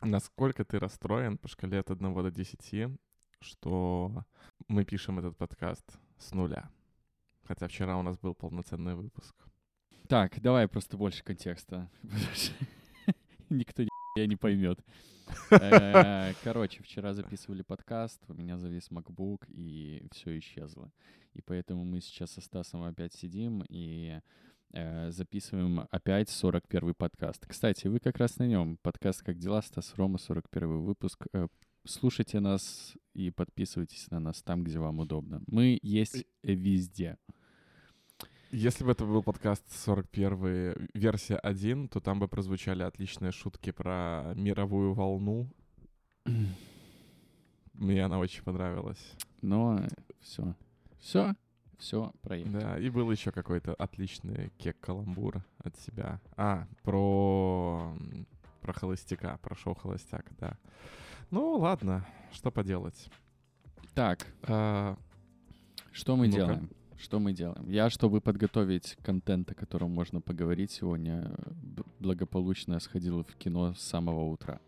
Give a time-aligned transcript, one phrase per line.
[0.00, 2.98] насколько ты расстроен по шкале от 1 до 10,
[3.40, 4.24] что
[4.68, 6.70] мы пишем этот подкаст с нуля?
[7.44, 9.34] Хотя вчера у нас был полноценный выпуск.
[10.08, 11.90] Так, давай просто больше контекста.
[13.50, 13.84] Никто
[14.16, 14.80] я не поймет.
[15.50, 20.92] Э, короче, вчера записывали подкаст, у меня завис MacBook, и все исчезло.
[21.34, 24.20] И поэтому мы сейчас со Стасом опять сидим и
[24.72, 27.44] записываем опять 41 подкаст.
[27.46, 28.78] Кстати, вы как раз на нем.
[28.82, 31.26] Подкаст «Как дела?» Стас Рома, 41 выпуск.
[31.32, 31.48] Э,
[31.84, 35.42] слушайте нас и подписывайтесь на нас там, где вам удобно.
[35.46, 37.16] Мы есть везде.
[38.52, 44.32] Если бы это был подкаст 41 версия 1, то там бы прозвучали отличные шутки про
[44.34, 45.48] мировую волну.
[47.74, 49.14] Мне она очень понравилась.
[49.40, 49.80] Но
[50.20, 50.54] все.
[50.98, 51.34] Все.
[51.80, 52.60] Все, проехали.
[52.60, 56.20] Да, и был еще какой-то отличный кек-каламбур от себя.
[56.36, 57.96] А, про...
[58.60, 60.58] про холостяка, про шоу «Холостяк», да.
[61.30, 63.08] Ну, ладно, что поделать.
[63.94, 64.98] Так, а...
[65.90, 66.70] что мы ну делаем?
[66.98, 67.66] Что мы делаем?
[67.70, 71.34] Я, чтобы подготовить контент, о котором можно поговорить сегодня,
[71.98, 74.60] благополучно сходил в кино с самого утра.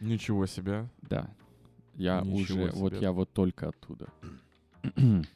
[0.00, 0.88] Ничего себе.
[1.02, 1.28] Да.
[1.96, 2.80] Я Ничего уже, себе.
[2.80, 4.08] вот я вот только оттуда.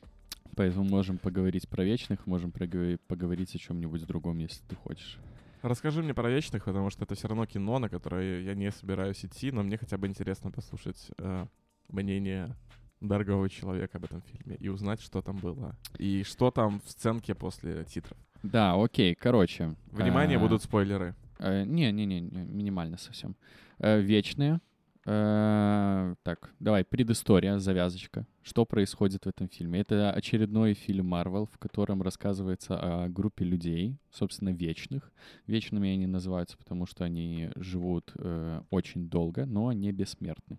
[0.56, 5.19] Поэтому можем поговорить про вечных, можем поговорить о чем-нибудь другом, если ты хочешь.
[5.62, 9.25] Расскажи мне про вечных, потому что это все равно кино, на которое я не собираюсь
[9.25, 11.47] идти, но мне хотя бы интересно послушать э,
[11.89, 12.56] мнение
[13.00, 15.77] дорогого человека об этом фильме и узнать, что там было.
[15.98, 18.19] И что там в сценке после титров.
[18.42, 19.77] Да, окей, короче.
[19.92, 21.14] Внимание, а, будут спойлеры.
[21.39, 23.37] Не-не-не, э, минимально совсем.
[23.78, 24.61] Э, вечные.
[25.05, 28.25] Э, так, давай, предыстория, завязочка.
[28.42, 29.81] Что происходит в этом фильме?
[29.81, 35.12] Это очередной фильм Marvel, в котором рассказывается о группе людей, собственно, вечных.
[35.47, 38.12] Вечными они называются, потому что они живут
[38.70, 40.59] очень долго, но не бессмертны.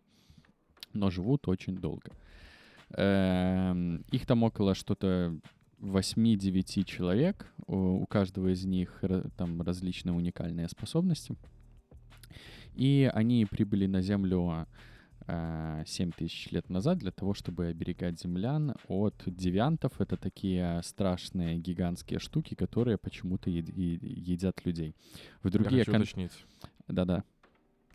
[0.94, 2.12] Но живут очень долго.
[2.96, 5.36] Эм, их там около что-то
[5.80, 7.48] 8-9 человек.
[7.68, 9.02] У каждого из них
[9.38, 11.36] там различные уникальные способности.
[12.76, 14.68] И они прибыли на Землю
[15.28, 20.02] 7 э, тысяч лет назад для того, чтобы оберегать землян от девиантов.
[20.02, 24.96] Это такие страшные гигантские штуки, которые почему-то едят людей.
[25.42, 26.02] В другие Я хочу кон...
[26.02, 26.32] уточнить.
[26.88, 27.24] Да-да.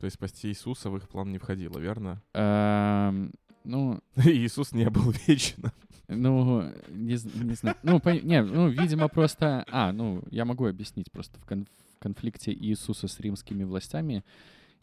[0.01, 2.23] То есть спасти Иисуса в их план не входило, верно?
[2.33, 3.33] Эм,
[3.65, 4.01] ну...
[4.17, 5.73] Иисус не был вечным.
[6.07, 7.77] Ну, не, не знаю.
[7.83, 9.65] Ну, по, не, ну, видимо, просто...
[9.71, 11.11] А, ну, я могу объяснить.
[11.13, 14.25] Просто в, кон, в конфликте Иисуса с римскими властями,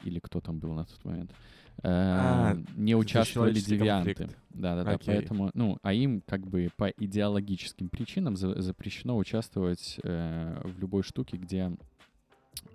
[0.03, 1.31] или кто там был на тот момент,
[1.77, 4.29] э, а, не участвовали девианты.
[4.49, 4.99] Да, да, да.
[5.05, 11.03] Поэтому, ну, а им как бы по идеологическим причинам за, запрещено участвовать э, в любой
[11.03, 11.71] штуке, где,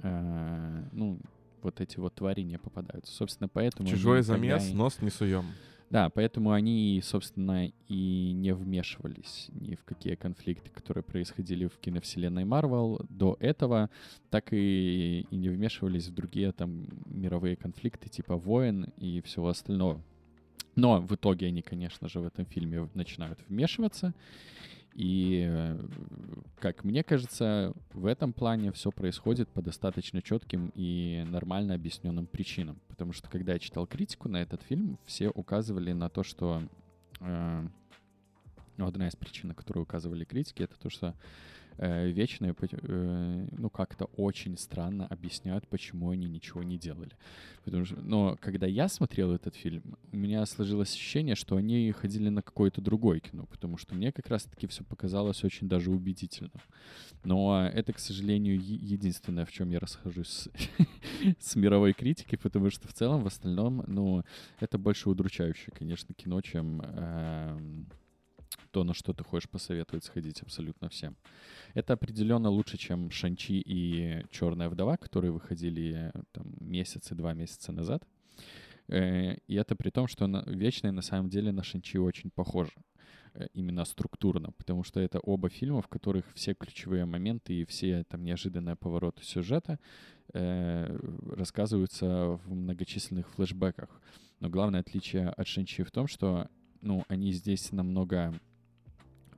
[0.02, 1.20] э, ну,
[1.62, 3.12] вот эти вот твари не попадаются.
[3.14, 3.88] Собственно, поэтому...
[3.88, 5.46] Чужой замес, нос не суем.
[5.90, 12.44] Да, поэтому они, собственно, и не вмешивались ни в какие конфликты, которые происходили в киновселенной
[12.44, 13.90] Марвел до этого,
[14.30, 20.00] так и, и не вмешивались в другие там мировые конфликты типа войн и всего остального.
[20.76, 24.14] Но в итоге они, конечно же, в этом фильме начинают вмешиваться.
[24.94, 25.78] И, э,
[26.58, 32.80] как мне кажется, в этом плане все происходит по достаточно четким и нормально объясненным причинам.
[32.88, 36.62] Потому что, когда я читал критику на этот фильм, все указывали на то, что...
[37.20, 37.66] Э,
[38.76, 41.14] ну, одна из причин, на которую указывали критики, это то, что
[41.80, 47.12] э, э, ну, как-то очень странно объясняют, почему они ничего не делали.
[47.64, 49.82] Потому что, но когда я смотрел этот фильм,
[50.12, 54.28] у меня сложилось ощущение, что они ходили на какое-то другое кино, потому что мне как
[54.28, 56.52] раз-таки все показалось очень даже убедительным.
[57.24, 60.48] Но это, к сожалению, единственное, в чем я расхожусь
[61.38, 64.22] с, мировой критикой, потому что в целом, в остальном, ну,
[64.58, 66.82] это больше удручающее, конечно, кино, чем...
[66.82, 67.58] Э,
[68.70, 71.16] то, на что ты хочешь посоветовать сходить абсолютно всем.
[71.74, 78.04] Это определенно лучше, чем Шанчи и Черная вдова, которые выходили там месяц два месяца назад.
[78.88, 82.72] Э, и это при том, что на, Вечные на самом деле на Шанчи очень похожи
[83.34, 88.04] э, именно структурно, потому что это оба фильма, в которых все ключевые моменты и все
[88.04, 89.78] там неожиданные повороты сюжета
[90.32, 90.98] э,
[91.36, 94.00] рассказываются в многочисленных флешбеках.
[94.40, 96.48] Но главное отличие от Шанчи в том, что
[96.80, 98.32] ну, они здесь намного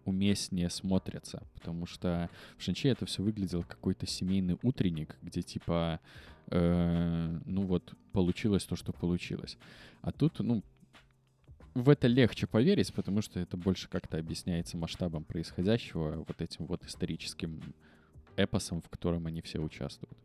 [0.04, 6.00] уместнее смотрятся, потому что в Шанчи это все выглядело какой-то семейный утренник, где типа,
[6.48, 9.58] э, ну вот, получилось то, что получилось.
[10.00, 10.62] А тут, ну,
[11.74, 16.84] в это легче поверить, потому что это больше как-то объясняется масштабом происходящего, вот этим вот
[16.84, 17.60] историческим
[18.36, 20.16] эпосом, в котором они все участвуют.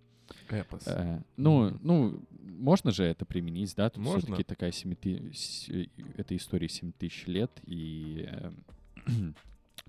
[0.50, 0.88] Эпос.
[0.88, 3.89] Э, ну, ну, можно же это применить, да?
[3.89, 4.21] Тут Можно.
[4.21, 5.31] все-таки такая 7 ты...
[5.33, 5.88] с- э,
[6.18, 8.51] эта история 7 тысяч лет, и, э,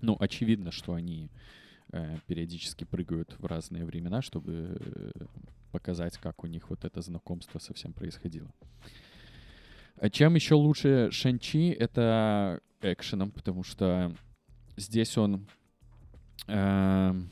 [0.01, 1.29] ну, очевидно, что они
[1.91, 5.11] э, периодически прыгают в разные времена, чтобы э,
[5.71, 8.51] показать, как у них вот это знакомство совсем происходило.
[9.97, 14.15] А чем еще лучше Шанчи, это экшеном, потому что
[14.77, 15.47] здесь он...
[16.47, 17.29] эм,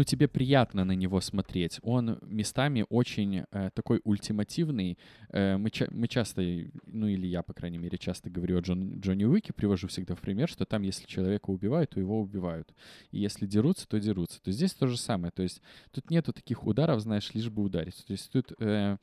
[0.00, 1.78] ну, тебе приятно на него смотреть.
[1.82, 4.96] Он местами очень э, такой ультимативный.
[5.28, 6.40] Э, мы, ча- мы часто,
[6.86, 10.20] ну или я, по крайней мере, часто говорю о Джон, Джонни Уике, привожу всегда в
[10.20, 12.72] пример, что там, если человека убивают, то его убивают.
[13.10, 14.40] И если дерутся, то дерутся.
[14.40, 15.32] То здесь то же самое.
[15.32, 15.60] То есть
[15.90, 18.02] тут нету таких ударов, знаешь, лишь бы ударить.
[18.06, 18.96] То есть тут э,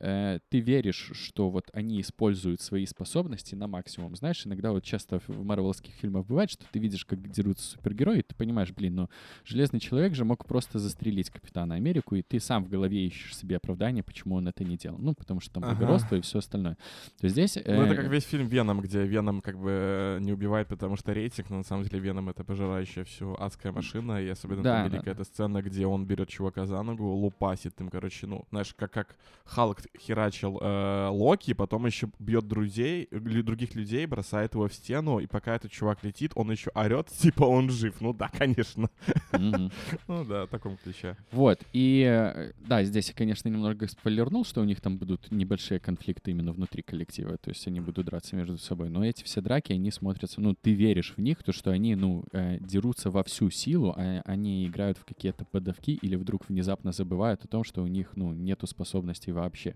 [0.00, 4.14] э, ты веришь, что вот они используют свои способности на максимум.
[4.16, 8.22] Знаешь, иногда вот часто в марвелских фильмах бывает, что ты видишь, как дерутся супергерои, и
[8.22, 9.08] ты понимаешь, блин, ну
[9.44, 13.56] Железный человек же мог просто застрелить Капитана Америку, и ты сам в голове ищешь себе
[13.56, 14.98] оправдание, почему он это не делал.
[14.98, 15.74] Ну, потому что там Ага.
[15.74, 16.76] благородство и все остальное.
[17.20, 17.56] То здесь...
[17.56, 20.96] Ну, это э, как весь фильм Веном, где Веном как бы э, не убивает, потому
[20.96, 24.74] что рейтинг, но на самом деле Веном это пожирающая всю адская машина, и особенно Да,
[24.82, 24.96] там да.
[24.96, 28.92] великая эта сцена, где он берет чувака за ногу, лупасит им, короче, ну, знаешь, как,
[28.92, 35.18] как Халк херачил э, Локи, потом еще бьет друзей, других людей, бросает его в стену,
[35.18, 38.00] и пока этот чувак летит, он еще орет, типа он жив.
[38.00, 38.88] Ну да, конечно.
[39.32, 39.70] мгм.
[40.08, 41.16] Ну да, в таком ключе.
[41.30, 45.80] Вот, и э, да, здесь я, конечно, немного спойлернул, что у них там будут небольшие
[45.80, 49.72] конфликты именно внутри коллектива, то есть они будут драться между собой, но эти все драки,
[49.72, 53.50] они смотрятся, ну, ты веришь в них, то, что они, ну, э, дерутся во всю
[53.50, 57.86] силу, а они играют в какие-то подавки или вдруг внезапно забывают о том, что у
[57.86, 59.74] них, ну, нету способностей вообще.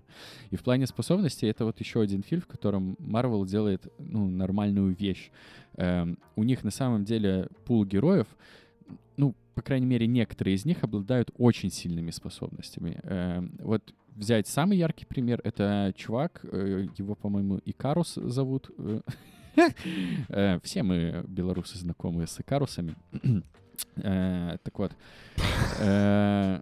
[0.50, 4.94] И в плане способностей это вот еще один фильм, в котором Марвел делает, ну, нормальную
[4.94, 5.30] вещь.
[5.76, 8.26] Эм, у них на самом деле пул героев,
[9.16, 13.00] ну, по крайней мере, некоторые из них обладают очень сильными способностями.
[13.04, 18.70] Эм, вот взять самый яркий пример— это чувак, э, его, по-моему, Икарус зовут.
[18.78, 19.00] э,
[20.28, 22.94] э, Все мы, белорусы, знакомы с Икарусами.
[23.96, 24.92] Э, Так вот,
[25.80, 26.60] э,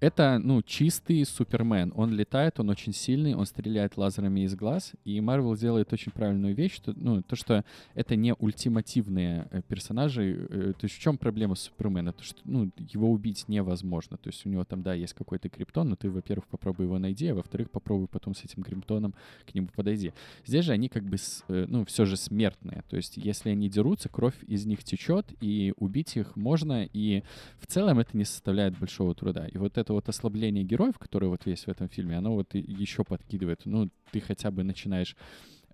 [0.00, 1.92] это, ну, чистый Супермен.
[1.96, 6.54] Он летает, он очень сильный, он стреляет лазерами из глаз, и Марвел делает очень правильную
[6.54, 7.64] вещь, что, ну, то, что
[7.94, 10.46] это не ультимативные э, персонажи.
[10.50, 12.12] э, То есть в чем проблема Супермена?
[12.12, 14.16] То, что, ну, его убить невозможно.
[14.16, 17.26] То есть у него там, да, есть какой-то криптон, но ты, во-первых, попробуй его найди,
[17.28, 19.14] а во-вторых, попробуй потом с этим криптоном
[19.46, 20.12] к нему подойди.
[20.46, 22.82] Здесь же они как бы, с- э, ну, все же смертные.
[22.88, 27.22] То есть если они дерутся, кровь из них течет, и убить их можно, и
[27.58, 29.46] в целом это не составляет большого труда.
[29.48, 33.04] И вот это вот ослабление героев, которое вот есть в этом фильме, оно вот еще
[33.04, 33.62] подкидывает.
[33.64, 35.16] Ну, ты хотя бы начинаешь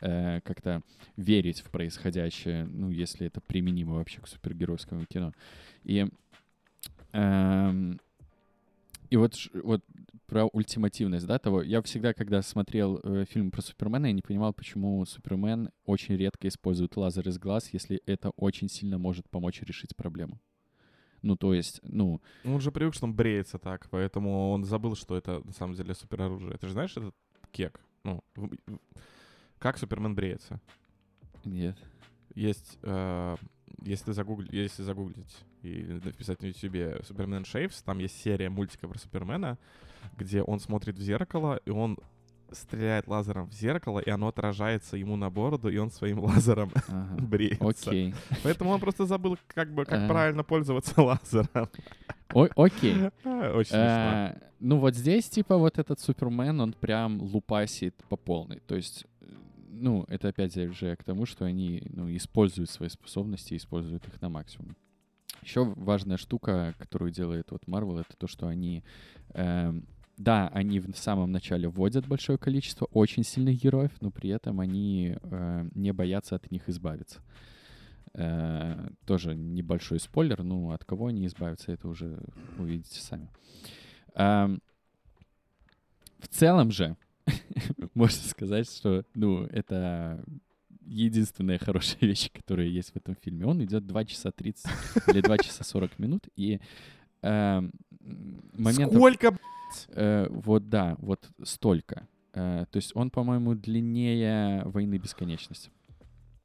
[0.00, 0.82] э, как-то
[1.16, 5.32] верить в происходящее, ну, если это применимо вообще к супергеройскому кино.
[5.84, 6.06] И,
[7.12, 8.00] эм,
[9.10, 9.82] и вот, вот
[10.26, 11.62] про ультимативность, да, того.
[11.62, 16.48] Я всегда, когда смотрел э, фильм про Супермена, я не понимал, почему Супермен очень редко
[16.48, 20.40] использует лазер из глаз, если это очень сильно может помочь решить проблему.
[21.24, 24.94] Ну, то есть, ну, Ну, Он же привык, что он бреется так, поэтому он забыл,
[24.94, 26.58] что это на самом деле супероружие.
[26.58, 27.14] Ты же знаешь этот
[27.50, 27.80] кек?
[28.04, 28.22] Ну,
[29.58, 30.60] как Супермен бреется?
[31.44, 31.76] нет.
[32.34, 33.36] Есть, э,
[33.82, 38.98] если, загугли, если загуглить и написать на ютубе Супермен Шейвс, там есть серия мультика про
[38.98, 39.56] Супермена,
[40.18, 41.98] где он смотрит в зеркало, и он
[42.52, 47.22] стреляет лазером в зеркало, и оно отражается ему на бороду, и он своим лазером Ага.
[47.22, 47.90] бреется.
[47.90, 48.14] Окей.
[48.42, 50.08] Поэтому он просто забыл, как бы, как Ага.
[50.08, 51.68] правильно пользоваться лазером.
[52.32, 53.10] О- окей.
[53.24, 54.34] А, Очень смешно.
[54.36, 58.60] Э, Ну вот здесь, типа, вот этот Супермен, он прям лупасит по полной.
[58.60, 59.26] То есть, э,
[59.70, 64.28] ну, это опять же к тому, что они, ну, используют свои способности, используют их на
[64.28, 64.76] максимум.
[65.42, 68.82] Еще важная штука, которую делает вот Marvel, это то, что они,
[69.34, 69.84] эм,
[70.16, 75.16] да, они в самом начале вводят большое количество очень сильных героев, но при этом они
[75.20, 77.20] э, не боятся от них избавиться.
[78.14, 82.20] Э, тоже небольшой спойлер, ну, от кого они избавятся, это уже
[82.58, 83.28] увидите сами.
[84.14, 84.60] Ам,
[86.20, 86.96] в целом же,
[87.94, 90.24] можно сказать, что, ну, это
[90.86, 93.46] единственная хорошая вещь, которая есть в этом фильме.
[93.46, 94.66] Он идет 2 часа 30
[95.08, 96.60] или 2 часа 40 минут, и
[97.22, 97.72] эм,
[98.52, 98.96] моментов...
[98.96, 99.36] Сколько,
[99.74, 99.94] б***ь?
[99.96, 102.06] Э, вот да, вот столько.
[102.32, 105.70] Э, то есть он, по-моему, длиннее «Войны бесконечности».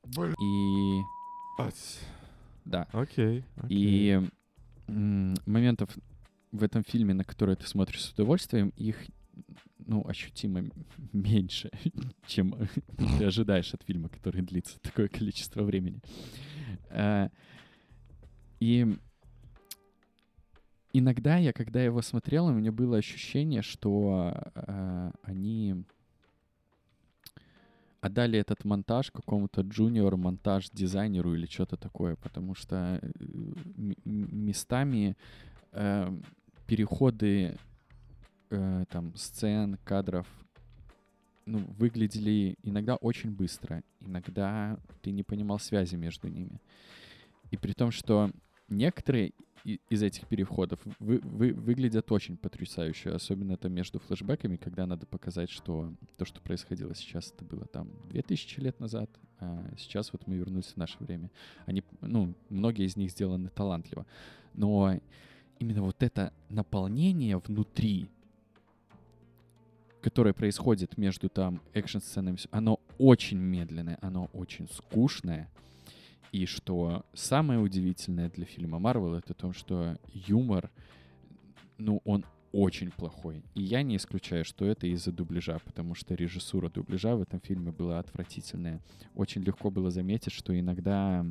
[0.04, 0.36] Блядь.
[0.42, 1.02] И
[2.66, 3.44] да, Окей.
[3.58, 3.68] окей.
[3.70, 4.30] и
[4.88, 5.90] м, моментов
[6.52, 8.98] в этом фильме, на которые ты смотришь с удовольствием, их
[9.86, 10.64] ну, ощутимо
[11.14, 11.70] меньше,
[12.28, 12.56] чем
[13.18, 16.02] ты ожидаешь от фильма, который длится такое количество времени.
[16.90, 17.30] Э,
[18.60, 18.98] И
[20.94, 25.84] иногда я, когда его смотрел, у меня было ощущение, что э, они
[28.02, 33.10] отдали этот монтаж какому-то джуниор монтаж дизайнеру или что-то такое, потому что э,
[34.06, 35.18] местами
[35.72, 36.12] э,
[36.66, 37.58] переходы
[38.50, 40.28] э, там сцен, кадров
[41.46, 46.62] ну, выглядели иногда очень быстро, иногда ты не понимал связи между ними.
[47.52, 48.32] И при том, что
[48.70, 55.06] некоторые из этих переходов вы, вы, выглядят очень потрясающе, особенно это между флешбеками, когда надо
[55.06, 60.28] показать, что то, что происходило сейчас, это было там 2000 лет назад, а сейчас вот
[60.28, 61.30] мы вернулись в наше время.
[61.66, 64.06] Они, ну, многие из них сделаны талантливо,
[64.54, 65.00] но
[65.60, 68.10] именно вот это наполнение внутри,
[70.02, 75.50] которое происходит между там экшн-сценами, оно очень медленное, оно очень скучное.
[76.32, 80.70] И что самое удивительное для фильма Марвел, это то, что юмор,
[81.78, 83.44] ну, он очень плохой.
[83.56, 87.72] И я не исключаю, что это из-за дубляжа, потому что режиссура дубляжа в этом фильме
[87.72, 88.82] была отвратительная.
[89.16, 91.26] Очень легко было заметить, что иногда...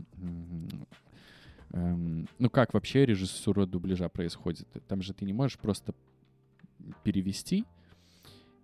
[1.72, 4.68] эм, ну, как вообще режиссура дубляжа происходит?
[4.86, 5.94] Там же ты не можешь просто
[7.02, 7.64] перевести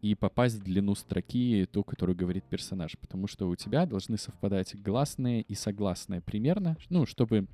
[0.05, 2.99] и попасть в длину строки, ту, которую говорит персонаж.
[2.99, 7.47] Потому что у тебя должны совпадать гласные и согласные примерно, ну, чтобы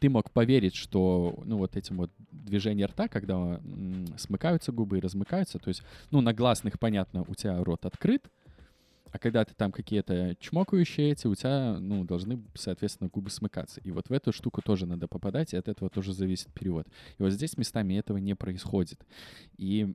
[0.00, 5.00] ты мог поверить, что, ну, вот этим вот движения рта, когда м, смыкаются губы и
[5.02, 8.30] размыкаются, то есть, ну, на гласных, понятно, у тебя рот открыт,
[9.12, 13.82] а когда ты там какие-то чмокающие эти, у тебя, ну, должны, соответственно, губы смыкаться.
[13.82, 16.86] И вот в эту штуку тоже надо попадать, и от этого тоже зависит перевод.
[17.18, 19.04] И вот здесь местами этого не происходит.
[19.58, 19.94] И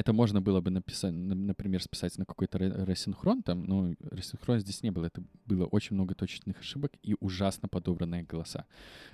[0.00, 4.82] это можно было бы написать, на- например, списать на какой-то рассинхрон там, но рассинхрона здесь
[4.82, 5.06] не было.
[5.06, 8.64] Это было очень много точечных ошибок и ужасно подобранные голоса.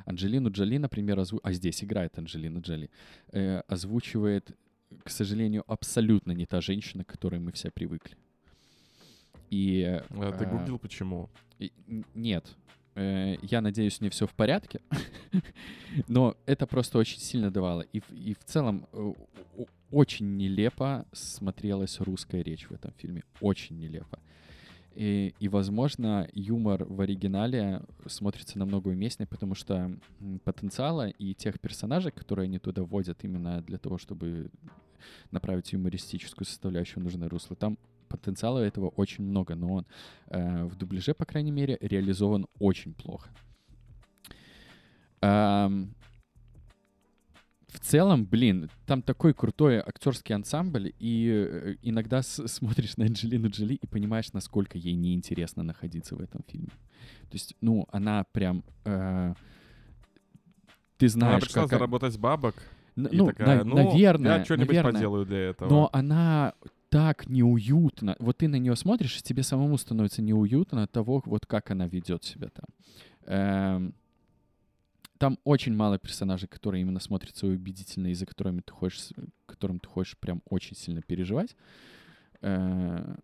[0.07, 1.41] Анджелину Джоли, например, озву...
[1.43, 2.89] а здесь играет Анджелина Джоли,
[3.33, 4.51] э, озвучивает,
[5.05, 8.17] к сожалению, абсолютно не та женщина, к которой мы все привыкли.
[9.51, 11.29] И, А Ты э, гуглил почему?
[11.61, 11.73] и-
[12.15, 12.57] Нет.
[12.95, 14.81] Э, Я надеюсь, не все в порядке.
[16.09, 17.83] Но это просто очень сильно давало.
[17.95, 19.13] И, в- и в целом э,
[19.91, 23.23] очень нелепо смотрелась русская речь в этом фильме.
[23.41, 24.19] Очень нелепо.
[24.95, 29.95] И, и, возможно, юмор в оригинале смотрится намного уместнее, потому что
[30.45, 34.51] потенциала и тех персонажей, которые они туда вводят именно для того, чтобы
[35.31, 37.77] направить юмористическую составляющую в нужное русло, там
[38.09, 39.87] потенциала этого очень много, но он
[40.29, 43.29] э, в дубляже, по крайней мере, реализован очень плохо.
[45.21, 45.95] Ам,
[47.77, 53.75] в целом, блин, там такой крутой актерский ансамбль, и э, иногда смотришь на Анджелину Джоли
[53.75, 56.71] и понимаешь, насколько ей неинтересно находиться в этом фильме.
[57.29, 58.65] То есть, ну, она прям...
[58.85, 59.35] э,
[60.97, 61.71] ты Она знаешь, пришла как...
[61.71, 62.55] заработать бабок,
[62.97, 64.93] Н- и ну, такая, на- ну, наверное, я что-нибудь наверное.
[64.95, 65.69] поделаю для этого.
[65.69, 66.55] Но она
[66.89, 68.17] так неуютно.
[68.19, 71.87] Вот ты на нее смотришь, и тебе самому становится неуютно от того, вот как она
[71.89, 72.65] ведет себя там.
[73.27, 73.95] Эм,
[75.19, 79.11] Там очень мало персонажей, которые именно смотрятся убедительно, и за которыми ты хочешь,
[79.47, 81.57] которым ты хочешь прям очень сильно переживать.
[82.43, 83.17] Э,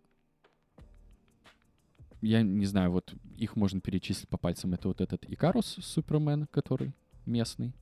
[2.21, 4.73] Я не знаю, вот их можно перечислить по пальцам.
[4.73, 6.93] Это вот этот Икарус, Супермен, который
[7.25, 7.73] местный.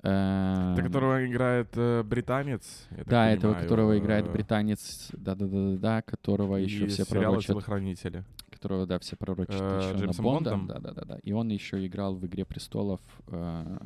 [0.00, 2.86] Это Эм, которого играет э, британец.
[3.06, 8.24] да, понимаю, которого играет э, британец, да-да-да-да, которого еще все пророчат, «Телохранители».
[8.56, 10.66] Которого, да, все пророчат Э, еще на Бонда, Бондом?
[10.66, 13.78] да-да-да, и он еще играл в «Игре престолов» э,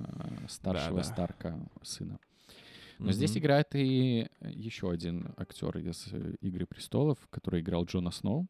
[0.49, 1.03] старшего.
[1.03, 2.19] Старка сына.
[2.99, 8.47] Но здесь играет и еще один актер из э, «Игры престолов», который играл Джона Сноу.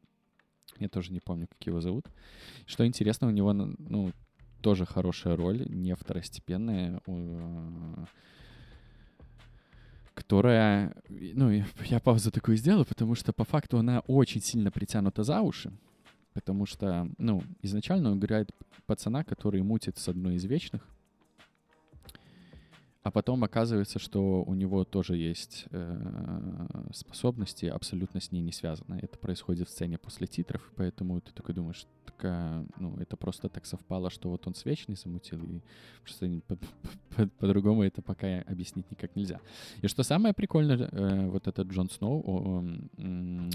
[0.78, 2.06] Я тоже не помню, как его зовут.
[2.66, 4.12] Что интересно, у него, ну,
[4.60, 7.00] тоже хорошая роль, не второстепенная,
[10.14, 15.22] которая, ну, я, я паузу такую сделаю, потому что по факту она очень сильно притянута
[15.22, 15.72] за уши,
[16.34, 18.50] потому что, ну, изначально он играет
[18.86, 20.86] пацана, который мутит с одной из вечных,
[23.02, 28.98] а потом оказывается, что у него тоже есть э, способности, абсолютно с ней не связаны.
[29.00, 33.64] Это происходит в сцене после титров, поэтому ты такой думаешь, такая, ну, это просто так
[33.64, 35.62] совпало, что вот он с вечной замутил, и
[36.02, 36.42] просто
[37.38, 39.40] по-другому это пока объяснить никак нельзя.
[39.80, 42.58] И что самое прикольное, э, вот этот Джон Сноу, о,
[42.98, 43.50] м,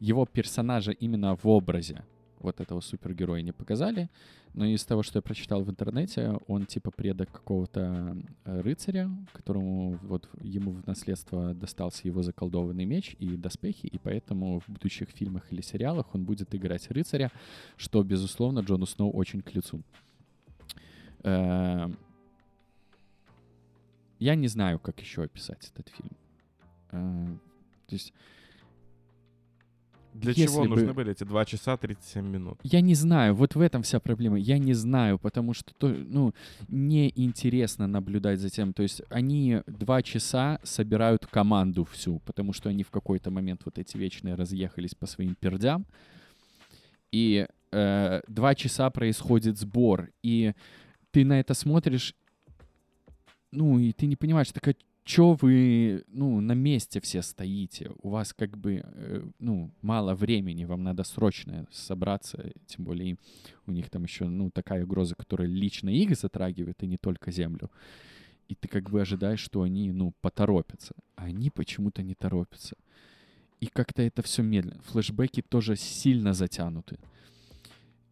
[0.00, 2.04] его персонажа именно в образе
[2.40, 4.08] вот этого супергероя не показали,
[4.54, 9.98] но из того, что я прочитал в интернете, он типа предок какого-то э, рыцаря, которому
[10.02, 15.52] вот ему в наследство достался его заколдованный меч и доспехи, и поэтому в будущих фильмах
[15.52, 17.30] или сериалах он будет играть рыцаря,
[17.76, 19.82] что, безусловно, Джону Сноу очень к лицу.
[21.24, 21.98] Эм,
[24.20, 26.16] Я не знаю, как еще описать этот фильм.
[26.90, 27.36] Э,
[27.86, 28.12] То есть
[30.20, 32.58] Для если чего бы- нужны были эти 2 часа 37 минут?
[32.62, 34.38] Я не знаю, вот в этом вся проблема.
[34.38, 36.34] Я не знаю, потому что, то, ну,
[36.68, 38.72] неинтересно наблюдать за тем.
[38.72, 43.78] То есть они два часа собирают команду всю, потому что они в какой-то момент вот
[43.78, 45.86] эти вечные разъехались по своим пердям.
[47.12, 50.52] И э, два часа происходит сбор, и
[51.10, 52.14] ты на это смотришь,
[53.52, 54.66] ну, и ты не понимаешь, так
[55.08, 57.90] чё вы, ну, на месте все стоите?
[58.02, 63.16] У вас как бы, э, ну, мало времени, вам надо срочно собраться, тем более
[63.66, 67.70] у них там еще, ну, такая угроза, которая лично их затрагивает, и не только Землю.
[68.50, 70.94] И ты как бы ожидаешь, что они, ну, поторопятся.
[71.16, 72.76] А они почему-то не торопятся.
[73.60, 74.82] И как-то это все медленно.
[74.82, 76.98] Флэшбэки тоже сильно затянуты.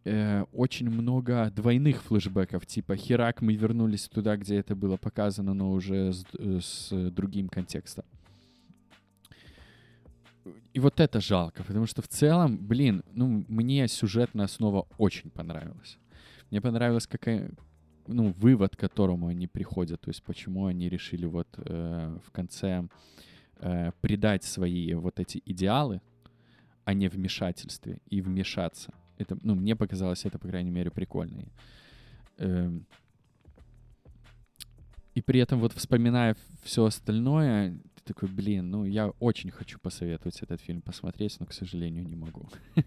[0.08, 5.72] Э, очень много двойных флешбеков, типа Херак, мы вернулись туда, где это было показано, но
[5.72, 8.04] уже с, э, с другим контекстом.
[10.72, 15.98] И вот это жалко, потому что в целом, блин, ну, мне сюжетная основа очень понравилась.
[16.52, 17.50] Мне понравилось, какая,
[18.06, 22.86] ну, вывод, к которому они приходят, то есть почему они решили вот э, в конце
[23.58, 26.00] э, предать свои вот эти идеалы,
[26.84, 28.94] а не вмешательстве и вмешаться.
[29.18, 31.44] Это, ну, мне показалось это, по крайней мере, прикольно.
[32.38, 32.86] Эм,
[35.14, 40.42] и при этом вот вспоминая все остальное, ты такой, блин, ну я очень хочу посоветовать
[40.42, 42.48] этот фильм посмотреть, но, к сожалению, не могу.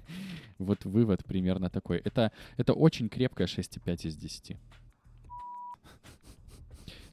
[0.59, 1.99] Вот вывод примерно такой.
[1.99, 4.57] Это, это очень крепкая 6,5 из 10.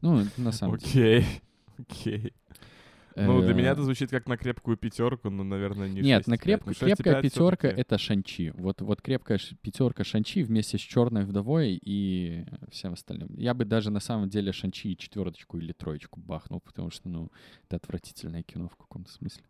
[0.03, 1.19] Ну, на самом деле.
[1.19, 1.27] Окей.
[1.79, 2.33] Окей.
[3.17, 6.35] Ну, для меня Э, это звучит как на крепкую пятерку, но, наверное, не Нет, на
[6.35, 6.39] 6,5.
[6.43, 8.53] креп- Ну, крепкая 6,5 пятерка это Шанчи.
[8.57, 13.31] Вот, вот крепкая пятерка Шанчи вместе с черной вдовой и всем остальным.
[13.39, 17.31] Я бы даже на самом деле Шанчи четверочку или троечку бахнул, потому что, ну,
[17.65, 19.45] это отвратительное кино в каком-то смысле.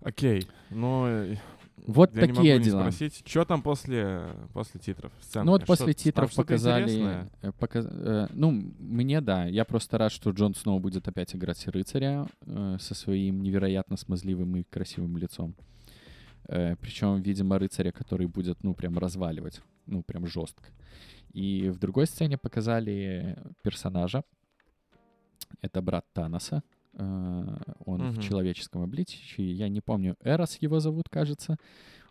[0.00, 0.46] Окей.
[0.70, 1.36] Ну, э,
[1.76, 2.80] Вот я не такие могу не дела.
[2.82, 5.12] спросить, что там после, после титров?
[5.20, 5.44] Сценка?
[5.44, 7.28] Ну вот Что- после там титров показали...
[7.42, 9.46] э, пока- э, ну, мне да.
[9.46, 14.56] Я просто рад, что Джон Сноу будет опять играть рыцаря э, со своим невероятно смазливым
[14.56, 15.54] и красивым лицом.
[16.46, 19.60] причем, видимо, рыцаря, который будет, ну, прям разваливать.
[19.86, 20.68] Ну, прям жестко.
[21.32, 24.22] И в другой сцене показали персонажа.
[25.60, 26.62] Это брат Таноса.
[26.96, 28.10] Э, он Мгм.
[28.12, 29.42] в человеческом обличии.
[29.42, 31.56] Я не помню, Эрос его зовут, кажется.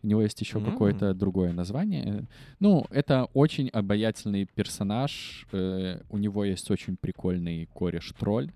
[0.01, 0.65] У него есть еще М.
[0.65, 2.25] какое-то другое название.
[2.59, 5.47] Ну, это очень обаятельный персонаж.
[5.53, 8.51] э, у него есть очень прикольный кореш-тролль.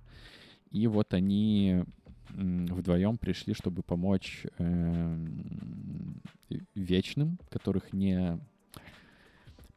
[0.72, 1.84] И вот они
[2.30, 6.22] вдвоем пришли, чтобы помочь эм,
[6.76, 8.40] вечным, которых не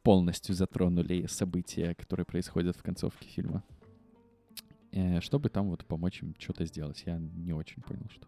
[0.03, 3.63] полностью затронули события, которые происходят в концовке фильма.
[4.93, 7.03] Э, чтобы там вот помочь им что-то сделать.
[7.07, 8.27] Я не очень понял, что.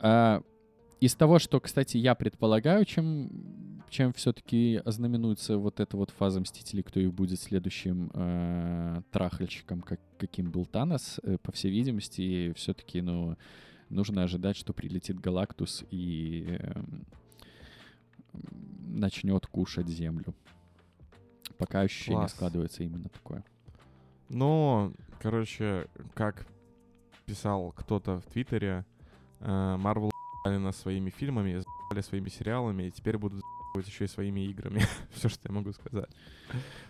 [0.00, 0.42] А,
[1.00, 6.82] из того, что, кстати, я предполагаю, чем, чем все-таки ознаменуется вот эта вот фаза Мстителей,
[6.82, 13.00] кто их будет следующим э, трахальщиком, как, каким был Танос, э, по всей видимости, все-таки,
[13.00, 13.36] ну,
[13.90, 17.06] нужно ожидать, что прилетит Галактус и эм,
[18.32, 20.34] начнет кушать Землю.
[21.58, 22.32] Пока ощущение Класс.
[22.32, 23.44] складывается именно такое.
[24.28, 24.92] Ну,
[25.24, 26.46] короче, как
[27.24, 28.84] писал кто-то в Твиттере,
[29.40, 30.10] э, Marvel
[30.44, 33.42] ебали нас своими фильмами, ебали своими сериалами, и теперь будут
[33.74, 34.82] ебать еще и своими играми.
[35.12, 36.10] Все, что я могу сказать.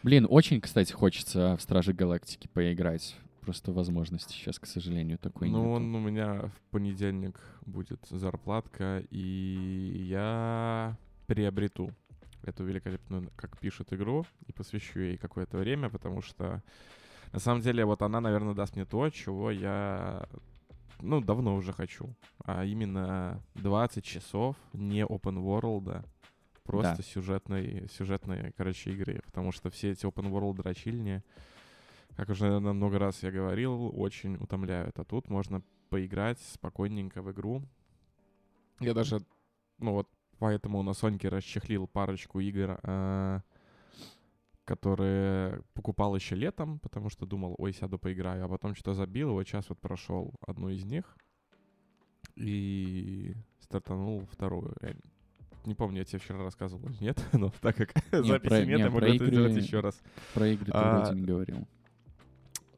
[0.02, 3.16] Блин, очень, кстати, хочется в Страже Галактики поиграть.
[3.40, 5.70] Просто возможности сейчас, к сожалению, такой Ну, нету.
[5.70, 10.96] он у меня в понедельник будет зарплатка, и я
[11.28, 11.92] приобрету
[12.42, 16.62] эту великолепную, как пишут, игру и посвящу ей какое-то время, потому что
[17.34, 20.28] на самом деле вот она, наверное, даст мне то, чего я,
[21.00, 22.14] ну, давно уже хочу.
[22.44, 26.06] А именно 20 часов не open world,
[26.62, 27.02] просто Да.
[27.02, 29.20] сюжетной, сюжетной, короче, игры.
[29.26, 31.24] Потому что все эти open world дрочильни,
[32.14, 34.96] как уже наверное, много раз я говорил, очень утомляют.
[35.00, 37.62] А тут можно поиграть спокойненько в игру.
[38.78, 39.18] Я даже,
[39.78, 43.40] ну вот, поэтому на Соньке расчехлил парочку игр, а,
[44.64, 49.32] которые покупал еще летом, потому что думал, ой, сяду поиграю, а потом что-то забил, и
[49.32, 51.16] вот сейчас вот прошел одну из них
[52.36, 54.74] и стартанул вторую.
[54.80, 54.94] Я
[55.66, 58.84] не помню, я тебе вчера рассказывал или нет, но так как записи про- нет, не,
[58.84, 60.00] я могу это сделать игры- еще раз.
[60.32, 61.68] Про игры ты А, вроде не говорил.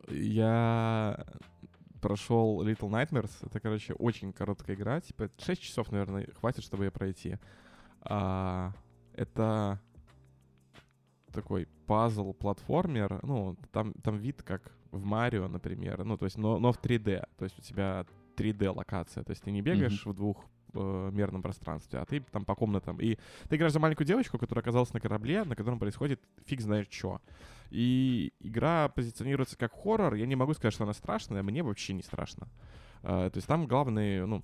[0.09, 1.27] Я
[2.01, 3.33] прошел Little Nightmares.
[3.43, 5.01] Это, короче, очень короткая игра.
[5.01, 7.39] Типа 6 часов, наверное, хватит, чтобы ее пройти.
[8.03, 8.73] А,
[9.15, 9.81] это
[11.37, 13.21] такой пазл-платформер.
[13.23, 16.05] Ну, там, там вид как в Марио, например.
[16.05, 17.25] Ну, то есть, но, но в 3D.
[17.39, 18.05] То есть у тебя
[18.37, 19.23] 3D локация.
[19.23, 20.45] То есть ты не бегаешь в двух
[20.77, 23.01] двухмерном пространстве, а ты там по комнатам.
[23.01, 23.19] И
[23.49, 27.21] ты играешь за маленькую девочку, которая оказалась на корабле, на котором происходит фиг знает что.
[27.71, 30.15] И игра позиционируется как хоррор.
[30.15, 32.49] Я не могу сказать, что она страшная, мне вообще не страшно.
[33.03, 34.43] Uh, то есть там главный, ну,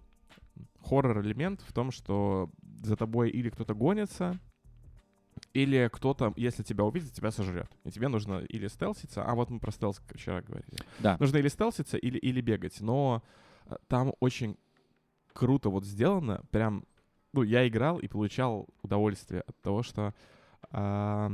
[0.80, 2.50] хоррор-элемент в том, что
[2.82, 4.38] за тобой или кто-то гонится,
[5.52, 7.70] или кто-то, если тебя увидит, тебя сожрет.
[7.84, 10.78] И тебе нужно или стелситься, а вот мы про стелс вчера говорили.
[10.98, 11.16] Да.
[11.20, 12.80] Нужно или стелситься, или, или бегать.
[12.80, 13.22] Но
[13.66, 14.56] э, там очень
[15.32, 16.42] круто вот сделано.
[16.50, 16.84] Прям,
[17.32, 20.14] ну, я играл и получал удовольствие от того, что
[20.70, 21.30] э,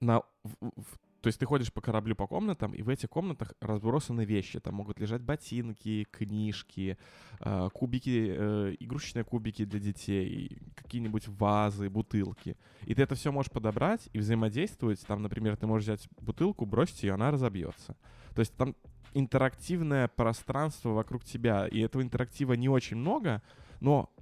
[0.00, 3.54] на, в, в, то есть ты ходишь по кораблю по комнатам, и в этих комнатах
[3.60, 4.58] разбросаны вещи.
[4.58, 6.98] Там могут лежать ботинки, книжки,
[7.38, 12.56] э, кубики, э, игрушечные кубики для детей, какие-нибудь вазы, бутылки.
[12.86, 15.00] И ты это все можешь подобрать и взаимодействовать.
[15.06, 17.96] Там, например, ты можешь взять бутылку, бросить ее, она разобьется.
[18.34, 18.74] То есть там
[19.14, 21.68] интерактивное пространство вокруг тебя.
[21.68, 23.42] И этого интерактива не очень много,
[23.80, 24.12] но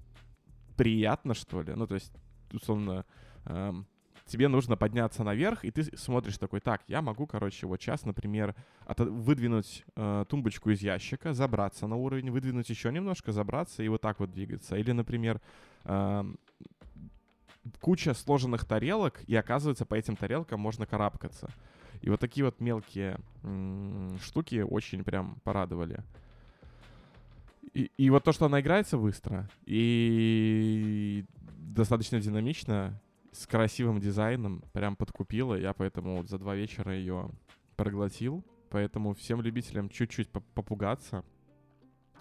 [0.76, 1.72] приятно, что ли.
[1.74, 2.12] Ну, то есть,
[2.52, 3.06] условно,
[3.46, 3.86] эм,
[4.30, 8.54] тебе нужно подняться наверх, и ты смотришь такой, так, я могу, короче, вот сейчас, например,
[8.86, 14.00] от, выдвинуть э, тумбочку из ящика, забраться на уровень, выдвинуть еще немножко, забраться и вот
[14.00, 14.76] так вот двигаться.
[14.76, 15.40] Или, например,
[15.84, 16.24] э,
[17.80, 21.48] куча сложенных тарелок, и оказывается, по этим тарелкам можно карабкаться.
[22.00, 26.04] И вот такие вот мелкие м- штуки очень прям порадовали.
[27.74, 31.24] И, и вот то, что она играется быстро и
[31.58, 33.00] достаточно динамично,
[33.32, 35.54] с красивым дизайном, прям подкупила.
[35.54, 37.30] Я поэтому вот за два вечера ее
[37.76, 38.44] проглотил.
[38.70, 41.24] Поэтому всем любителям чуть-чуть попугаться,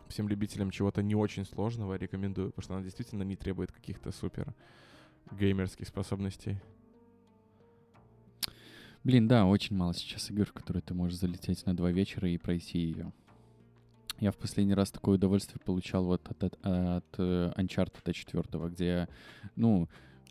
[0.08, 4.56] всем любителям чего-то не очень сложного рекомендую, потому что она действительно не требует каких-то супер
[5.32, 6.60] геймерских способностей.
[9.04, 12.38] Блин, да, очень мало сейчас игр, в которые ты можешь залететь на два вечера и
[12.38, 13.14] пройти ее.
[14.20, 19.08] Я в последний раз такое удовольствие получал вот от, от, от э, Uncharted 4, где,
[19.56, 19.88] ну,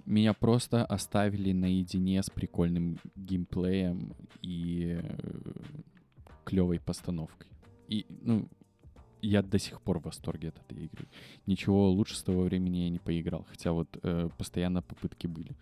[0.08, 5.52] меня просто оставили наедине с прикольным геймплеем и э,
[6.44, 7.48] клевой постановкой.
[7.88, 8.48] И, ну,
[9.22, 11.06] я до сих пор в восторге от этой игры.
[11.46, 15.54] Ничего лучше с того времени я не поиграл, хотя вот э, постоянно попытки были.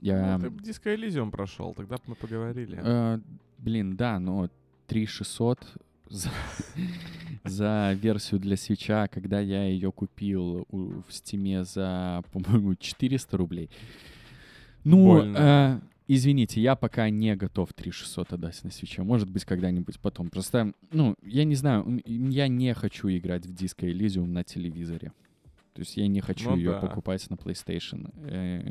[0.00, 0.38] Я...
[0.38, 2.78] Ну, ты Disco Elysium прошел, тогда бы мы поговорили.
[2.82, 3.20] Э,
[3.58, 4.48] блин, да, но
[4.86, 5.58] 3600
[6.08, 6.30] за,
[7.44, 13.70] за версию для свеча, когда я ее купил у, в стиме за, по-моему, 400 рублей.
[14.84, 19.02] Ну, э, извините, я пока не готов 3600 отдать на свече.
[19.02, 20.30] Может быть, когда-нибудь потом.
[20.30, 25.12] Просто, ну, я не знаю, я не хочу играть в Disco Elysium на телевизоре.
[25.76, 26.80] То есть я не хочу ну, ее да.
[26.80, 28.10] покупать на PlayStation.
[28.30, 28.62] Э,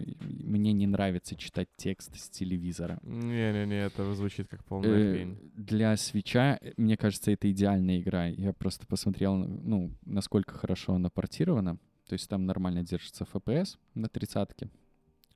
[0.43, 2.97] мне не нравится читать текст с телевизора.
[3.03, 5.33] Не-не-не, это звучит как полная хрень.
[5.33, 8.25] Э, для свеча, мне кажется, это идеальная игра.
[8.25, 11.77] Я просто посмотрел, ну, насколько хорошо она портирована.
[12.07, 14.71] То есть там нормально держится FPS на тридцатке,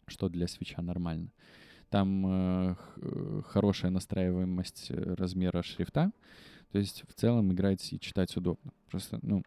[0.07, 1.29] что для свеча нормально.
[1.91, 2.75] Там э,
[3.45, 6.11] хорошая настраиваемость размера шрифта.
[6.71, 8.71] То есть в целом играть и читать удобно.
[8.89, 9.43] Просто, ну,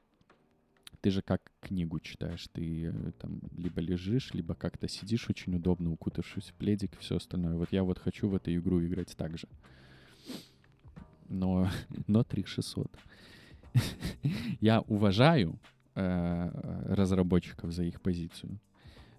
[1.02, 5.92] ты же как книгу читаешь, ты э, там либо лежишь, либо как-то сидишь очень удобно,
[5.92, 7.56] укутавшись в пледик и все остальное.
[7.56, 9.48] Вот я вот хочу в эту игру играть так же.
[11.28, 11.68] Но,
[12.06, 12.90] но 3600.
[14.60, 15.58] я уважаю
[15.96, 18.60] э, разработчиков за их позицию,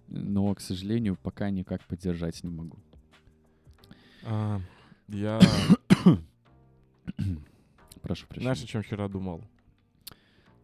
[0.08, 2.78] но, к сожалению, пока никак поддержать не могу.
[4.24, 4.58] А,
[5.08, 5.38] я...
[8.00, 8.54] Прошу прощения.
[8.54, 9.44] Знаешь, о чем вчера думал?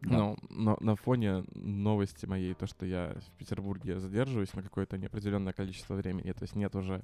[0.02, 0.16] Да.
[0.16, 5.52] Ну, на, на фоне новости моей, то, что я в Петербурге задерживаюсь на какое-то неопределенное
[5.52, 7.02] количество времени, то есть нет уже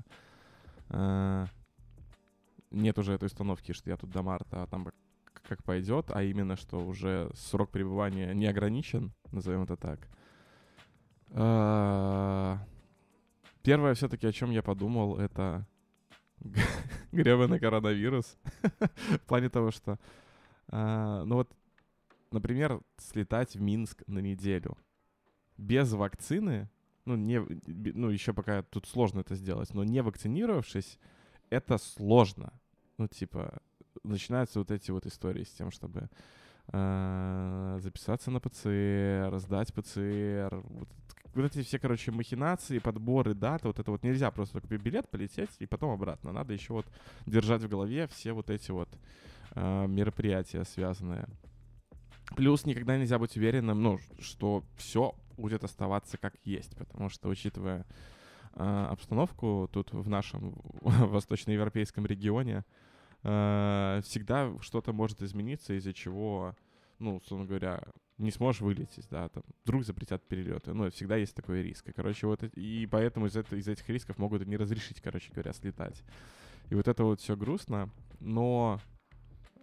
[0.88, 1.46] э,
[2.70, 4.88] нет уже этой установки, что я тут до марта, а там
[5.46, 10.08] как, пойдет, а именно, что уже срок пребывания не ограничен, назовем это так.
[11.30, 12.56] Э,
[13.62, 15.66] первое все-таки, о чем я подумал, это
[17.12, 18.38] гребаный коронавирус.
[19.10, 19.98] В плане того, что
[20.68, 21.48] Uh, ну вот
[22.30, 24.76] например, слетать в Минск на неделю
[25.56, 26.68] без вакцины,
[27.04, 30.98] ну, не, ну, еще пока тут сложно это сделать, но не вакцинировавшись,
[31.50, 32.52] это сложно.
[32.98, 33.62] Ну, типа,
[34.02, 36.08] начинаются вот эти вот истории с тем, чтобы
[36.68, 40.88] э, записаться на ПЦР, сдать ПЦР, вот,
[41.34, 45.50] вот эти все, короче, махинации, подборы, даты, вот это вот нельзя просто купить билет, полететь
[45.60, 46.32] и потом обратно.
[46.32, 46.86] Надо еще вот
[47.26, 48.88] держать в голове все вот эти вот
[49.54, 51.28] э, мероприятия связанные
[52.34, 57.86] Плюс никогда нельзя быть уверенным, ну, что все будет оставаться как есть, потому что, учитывая
[58.54, 62.64] э, обстановку тут в нашем восточноевропейском регионе,
[63.22, 66.56] э, всегда что-то может измениться, из-за чего,
[66.98, 67.82] ну, условно говоря,
[68.18, 71.88] не сможешь вылететь, да, там, вдруг запретят перелеты, ну, всегда есть такой риск.
[71.88, 75.52] И, короче, вот, и поэтому из, это- из этих рисков могут не разрешить, короче говоря,
[75.52, 76.02] слетать.
[76.70, 78.80] И вот это вот все грустно, но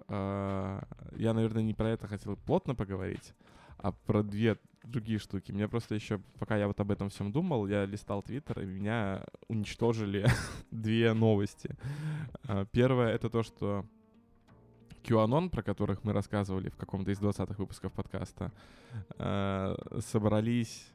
[0.10, 3.34] я, наверное, не про это хотел плотно поговорить,
[3.78, 5.52] а про две другие штуки.
[5.52, 9.24] Мне просто еще, пока я вот об этом всем думал, я листал Твиттер, и меня
[9.48, 10.28] уничтожили
[10.72, 11.76] две новости.
[12.48, 13.86] А, Первое— это то, что
[15.04, 18.52] QAnon, про которых мы рассказывали в каком-то из 20-х выпусков подкаста,
[19.18, 20.88] э, собрались,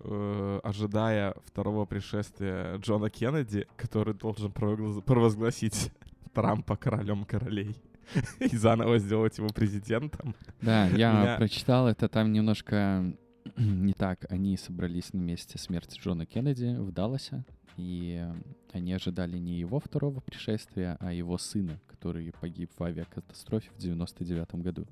[0.00, 5.90] э, ожидая второго пришествия Джона Кеннеди, который должен провозгла- провозгласить
[6.34, 7.76] Трампа королем королей
[8.40, 10.34] и заново сделать его президентом.
[10.60, 13.04] Да, я Меня- прочитал это, там немножко
[13.56, 14.26] не так.
[14.30, 17.44] Они собрались на месте смерти Джона Кеннеди в Далласе,
[17.76, 18.24] и
[18.72, 24.54] они ожидали не его второго пришествия, а его сына, который погиб в авиакатастрофе в 99
[24.56, 24.86] году.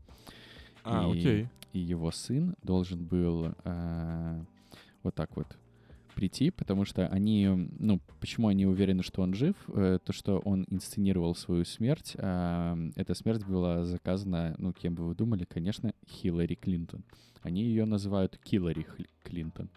[0.83, 1.48] А, И- окей.
[1.72, 4.44] И его сын должен был э,
[5.03, 5.46] вот так вот
[6.14, 10.66] прийти, потому что они, ну, почему они уверены, что он жив, Э, то, что он
[10.70, 16.55] инсценировал свою смерть, а, эта смерть была заказана, ну, кем бы вы думали, конечно, Хиллари
[16.55, 17.05] Клинтон.
[17.42, 18.87] Они ее называют Киллари
[19.24, 19.68] Клинтон.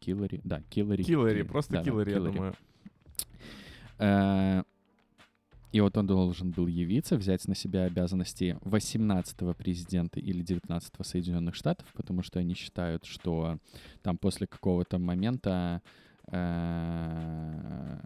[0.00, 1.02] Киллари, да, Киллари.
[1.02, 2.54] Киллари, просто да-да, Киллари, я думаю.
[5.74, 11.56] И вот он должен был явиться, взять на себя обязанности 18-го президента или 19-го Соединенных
[11.56, 13.58] Штатов, потому что они считают, что
[14.00, 15.82] там после какого-то момента
[16.28, 17.98] э,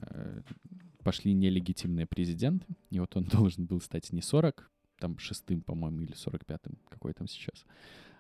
[1.03, 6.15] пошли нелегитимные президенты, и вот он должен был стать не 40, там шестым, по-моему, или
[6.15, 7.67] 45-м, какой там сейчас,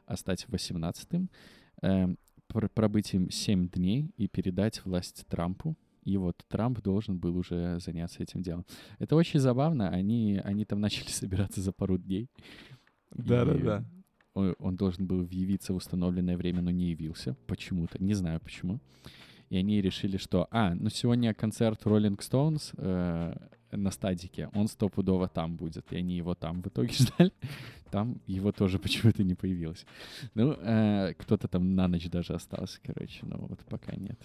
[0.04, 1.30] а стать 18-м,
[1.80, 2.14] э,
[2.48, 5.74] пр- пробыть им 7 дней и передать власть Трампу,
[6.08, 8.64] и вот Трамп должен был уже заняться этим делом.
[8.98, 9.90] Это очень забавно.
[9.90, 12.30] Они, они там начали собираться за пару дней.
[13.10, 13.84] Да-да-да.
[14.32, 18.02] Он, он должен был явиться в установленное время, но не явился почему-то.
[18.02, 18.80] Не знаю почему.
[19.50, 23.34] И они решили, что, а, ну сегодня концерт Rolling Stones э,
[23.72, 25.92] на стадике, он стопудово там будет.
[25.92, 27.32] И они его там в итоге ждали.
[27.90, 29.84] Там его тоже почему-то не появилось.
[30.34, 34.18] Ну, э, кто-то там на ночь даже остался, короче, но вот пока нет.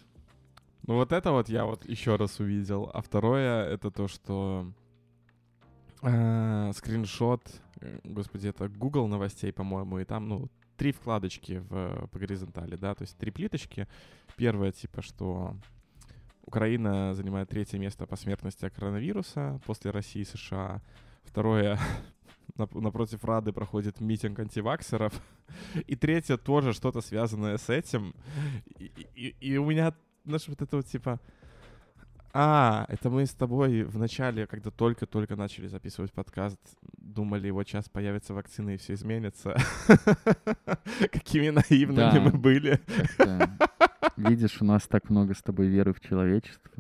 [0.86, 2.90] Ну вот это вот я вот еще раз увидел.
[2.94, 4.72] А второе это то, что
[6.02, 12.20] э, скриншот, э, господи, это Google новостей, по-моему, и там, ну, три вкладочки в, по
[12.20, 13.88] горизонтали, да, то есть три плиточки.
[14.36, 15.56] Первое, типа, что
[16.46, 20.82] Украина занимает третье место по смертности от коронавируса после России и США.
[21.24, 21.80] Второе,
[22.58, 25.14] нап- напротив Рады проходит митинг антиваксеров.
[25.88, 28.14] И третье тоже что-то связанное с этим.
[28.78, 29.94] И, и- и у меня,
[30.26, 31.20] знаешь, вот это вот типа...
[32.36, 36.60] А, это мы с тобой в начале, когда только-только начали записывать подкаст,
[36.98, 39.56] думали, вот сейчас появится вакцина и все изменится.
[41.12, 42.82] Какими наивными мы были.
[44.18, 46.72] Видишь, у нас так много с тобой веры в человечество.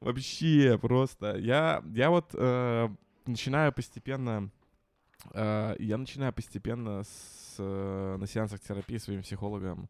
[0.00, 1.36] Вообще просто.
[1.36, 2.88] Я, я вот э,
[3.26, 4.50] начинаю постепенно...
[5.32, 9.88] э, я начинаю постепенно с, э, на сеансах терапии своим психологом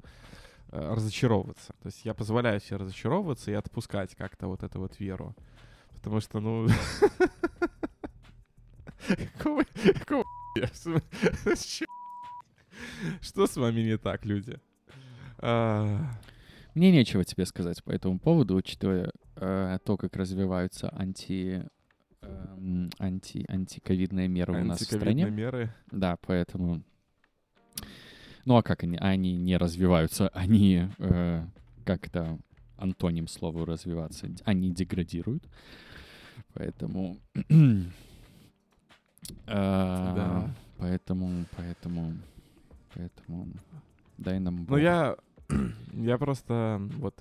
[0.71, 1.75] разочаровываться.
[1.83, 5.35] То есть я позволяю себе разочаровываться и отпускать как-то вот эту вот веру.
[5.95, 6.69] Потому что, ну...
[9.37, 9.65] Какого...
[10.01, 10.25] Какого...
[13.21, 14.59] Что с вами не так, люди?
[15.39, 16.01] А,
[16.75, 21.65] Мне нечего тебе сказать по этому поводу, учитывая э, то, как развиваются анти,
[22.23, 25.37] эм, анти, антиковидные меры у нас в Антиковидные стране.
[25.37, 25.75] меры.
[25.91, 26.83] Да, поэтому...
[28.45, 28.97] Ну а как они?
[28.99, 31.45] Они не развиваются, они э,
[31.85, 32.39] как-то
[32.77, 34.29] антоним слову развиваться.
[34.45, 35.45] Они деградируют.
[36.55, 37.19] Поэтому...
[37.35, 37.85] э,
[39.47, 40.55] Да.
[40.79, 42.15] Поэтому, поэтому,
[42.95, 43.49] поэтому
[44.17, 45.17] дай нам Ну, я,
[45.93, 47.21] я просто вот,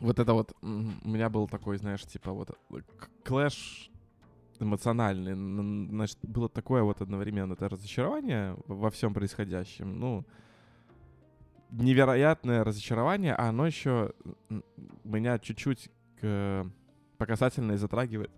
[0.00, 0.66] вот это вот, у
[1.08, 3.89] меня был такой, знаешь, типа вот э, к- клэш
[4.60, 5.34] эмоциональный,
[5.88, 10.24] значит, было такое вот одновременно это разочарование во всем происходящем, ну,
[11.70, 14.12] невероятное разочарование, а оно еще
[15.04, 15.88] меня чуть-чуть
[16.20, 16.66] к-
[17.18, 18.30] по касательной затрагивает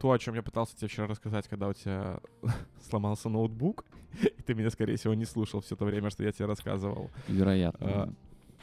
[0.00, 2.18] то, о чем я пытался тебе вчера рассказать, когда у тебя
[2.88, 3.84] сломался ноутбук,
[4.22, 7.10] и ты меня, скорее всего, не слушал все то время, что я тебе рассказывал.
[7.28, 7.86] Вероятно.
[8.02, 8.12] А,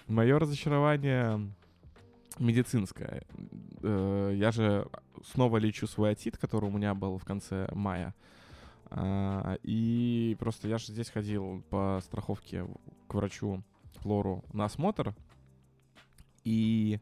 [0.07, 1.49] Мое разочарование
[2.39, 3.23] медицинское.
[3.83, 4.87] Э, Я же
[5.23, 8.13] снова лечу свой отит, который у меня был в конце мая.
[8.89, 12.65] А, И просто я же здесь ходил по страховке
[13.07, 13.63] к врачу
[14.01, 15.15] Флору на осмотр.
[16.43, 16.99] И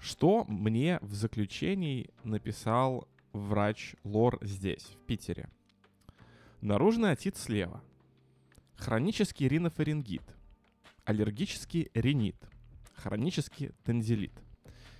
[0.00, 5.48] что мне в заключении написал врач Лор здесь, в Питере?
[6.60, 7.82] Наружный отит слева.
[8.76, 10.22] Хронический ринофарингит.
[11.04, 12.36] Аллергический ринит.
[12.96, 14.32] Хронический тензилит.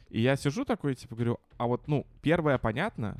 [0.08, 3.18] И я сижу такой, типа, говорю, а вот, ну, первое понятно,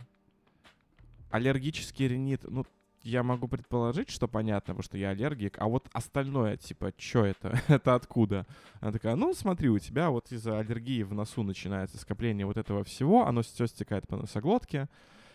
[1.30, 2.64] аллергический ринит, ну,
[3.02, 7.60] я могу предположить, что понятно, потому что я аллергик, а вот остальное, типа, что это?
[7.68, 8.46] это откуда?
[8.80, 12.84] Она такая, ну, смотри, у тебя вот из-за аллергии в носу начинается скопление вот этого
[12.84, 14.88] всего, оно все стекает по носоглотке,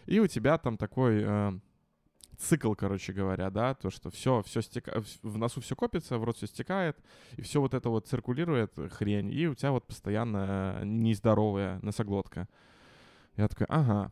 [0.06, 1.52] и у тебя там такой э,
[2.42, 6.38] цикл, короче говоря, да, то, что все, все стекает, в носу все копится, в рот
[6.38, 6.98] все стекает,
[7.38, 12.48] и все вот это вот циркулирует хрень, и у тебя вот постоянно э, нездоровая носоглотка.
[13.38, 14.12] Я такой, ага.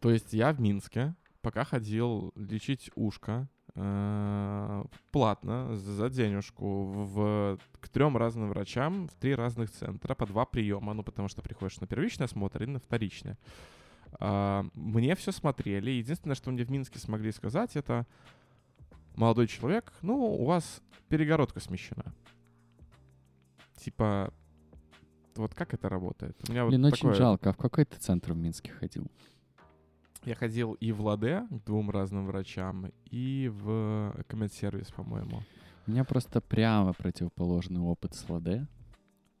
[0.00, 7.88] То есть я в Минске, пока ходил лечить ушко, э, платно, за денежку, в, к
[7.88, 11.86] трем разным врачам, в три разных центра, по два приема, ну, потому что приходишь на
[11.86, 13.36] первичный осмотр и на вторичный.
[14.12, 15.90] А, мне все смотрели.
[15.90, 18.06] Единственное, что мне в Минске смогли сказать, это
[19.14, 22.04] молодой человек, ну, у вас перегородка смещена.
[23.76, 24.32] Типа,
[25.34, 26.36] вот как это работает?
[26.48, 27.14] У меня Блин, вот очень такое...
[27.14, 27.50] жалко.
[27.50, 29.10] А в какой ты центр в Минске ходил?
[30.24, 35.42] Я ходил и в Ладе к двум разным врачам, и в коммент-сервис, по-моему.
[35.86, 38.66] У меня просто прямо противоположный опыт с Ладе.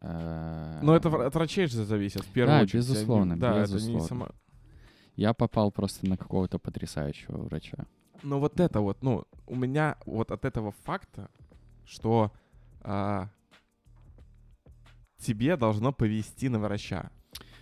[0.00, 2.76] Но это от врачей же зависит, в первую да, очередь.
[2.76, 3.96] Безусловно, да, безусловно.
[3.96, 4.28] Это не само...
[5.18, 7.86] Я попал просто на какого-то потрясающего врача.
[8.22, 11.28] Ну вот это вот, ну, у меня вот от этого факта,
[11.84, 12.30] что
[12.82, 13.28] а,
[15.16, 17.10] тебе должно повести на врача.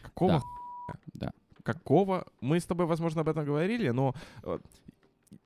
[0.03, 0.42] Какого
[0.87, 0.99] да.
[1.14, 1.31] да.
[1.62, 2.27] Какого?
[2.42, 4.59] Мы с тобой, возможно, об этом говорили, но э,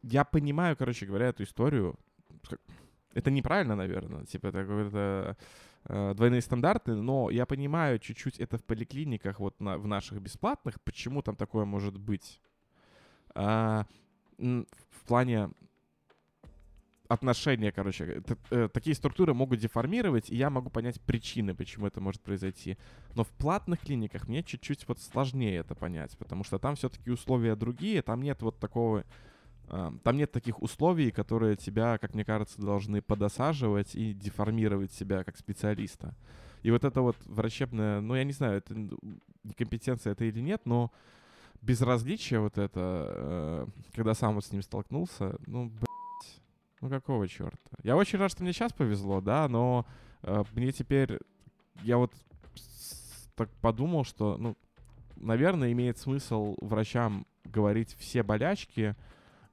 [0.02, 1.94] я понимаю, короче говоря, эту историю.
[3.14, 4.24] Это неправильно, наверное.
[4.24, 5.36] Типа, это какой-то
[5.84, 10.80] э, двойные стандарты, но я понимаю чуть-чуть это в поликлиниках, вот на, в наших бесплатных,
[10.82, 12.40] почему там такое может быть.
[13.34, 13.86] А,
[14.38, 15.50] в плане
[17.10, 22.22] отношения, короче, э, такие структуры могут деформировать, и я могу понять причины, почему это может
[22.22, 22.78] произойти.
[23.16, 27.56] Но в платных клиниках мне чуть-чуть вот сложнее это понять, потому что там все-таки условия
[27.56, 29.04] другие, там нет вот такого
[29.70, 35.36] там нет таких условий, которые тебя, как мне кажется, должны подосаживать и деформировать себя как
[35.36, 36.16] специалиста.
[36.62, 38.74] И вот это вот врачебное, ну, я не знаю, это
[39.44, 40.92] некомпетенция это или нет, но
[41.62, 46.42] безразличие вот это, э, когда сам вот с ним столкнулся, ну, блядь,
[46.80, 47.58] ну какого черта?
[47.82, 49.86] Я очень рад, что мне сейчас повезло, да, но
[50.22, 51.18] э, мне теперь,
[51.82, 52.12] я вот
[53.36, 54.56] так подумал, что, ну,
[55.16, 58.96] наверное, имеет смысл врачам говорить все болячки,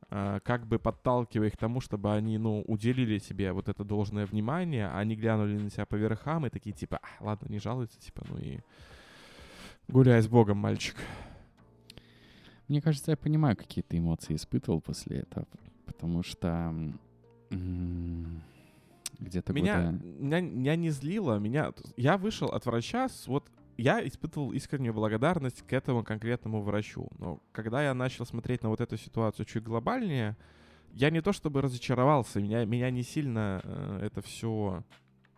[0.09, 4.87] как бы подталкивая их к тому, чтобы они, ну, уделили себе вот это должное внимание,
[4.87, 8.23] а они глянули на себя по верхам и такие, типа, а, ладно, не жалуются, типа,
[8.29, 8.59] ну и
[9.89, 10.95] гуляй с Богом, мальчик.
[12.69, 15.45] Мне кажется, я понимаю, какие ты эмоции испытывал после этого,
[15.85, 16.73] потому что
[19.19, 20.03] где-то меня, года...
[20.03, 21.73] меня, меня не злило, меня...
[21.95, 27.07] Я вышел от врача с вот я испытывал искреннюю благодарность к этому конкретному врачу.
[27.19, 30.35] Но когда я начал смотреть на вот эту ситуацию чуть глобальнее,
[30.93, 34.83] я не то чтобы разочаровался, меня, меня не сильно э, это все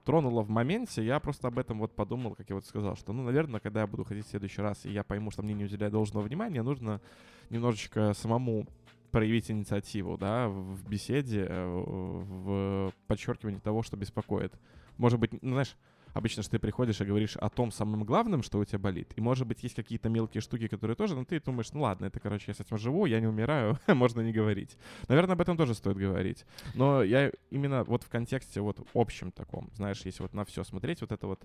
[0.06, 3.24] тронуло в моменте, я просто об этом вот подумал, как я вот сказал, что, ну,
[3.24, 5.92] наверное, когда я буду ходить в следующий раз, и я пойму, что мне не уделяют
[5.94, 7.02] должного внимания, нужно
[7.50, 8.66] немножечко самому
[9.12, 14.54] проявить инициативу, да, в беседе, э, в подчеркивании того, что беспокоит.
[14.98, 15.76] Может быть, знаешь,
[16.14, 19.14] обычно что ты приходишь и говоришь о том самом главном, что у тебя болит.
[19.16, 22.20] И, может быть, есть какие-то мелкие штуки, которые тоже, но ты думаешь, ну ладно, это,
[22.20, 24.78] короче, я с этим живу, я не умираю, можно не говорить.
[25.08, 26.46] Наверное, об этом тоже стоит говорить.
[26.76, 31.02] Но я именно вот в контексте вот общем таком, знаешь, если вот на все смотреть,
[31.02, 31.44] вот это вот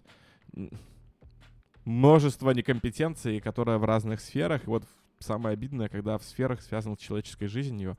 [1.84, 4.84] множество некомпетенций, которое в разных сферах, и вот
[5.18, 7.98] самое обидное, когда в сферах, связанных с человеческой жизнью,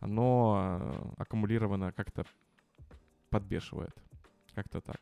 [0.00, 2.24] оно э, аккумулировано как-то
[3.30, 3.94] подбешивает.
[4.54, 5.00] Как-то так.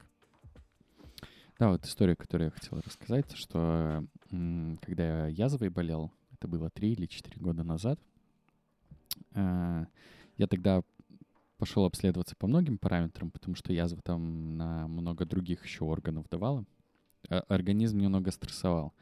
[1.63, 4.05] Да, вот история, которую я хотел рассказать, что
[4.81, 8.01] когда я язвой болел, это было три или четыре года назад,
[9.35, 9.87] э,
[10.39, 10.83] я тогда
[11.59, 16.65] пошел обследоваться по многим параметрам, потому что язва там на много других еще органов давала.
[17.29, 18.93] А организм немного стрессовал.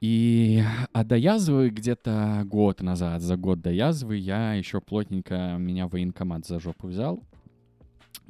[0.00, 0.60] И
[0.92, 6.48] а до язвы где-то год назад, за год до язвы, я еще плотненько меня военкомат
[6.48, 7.22] за жопу взял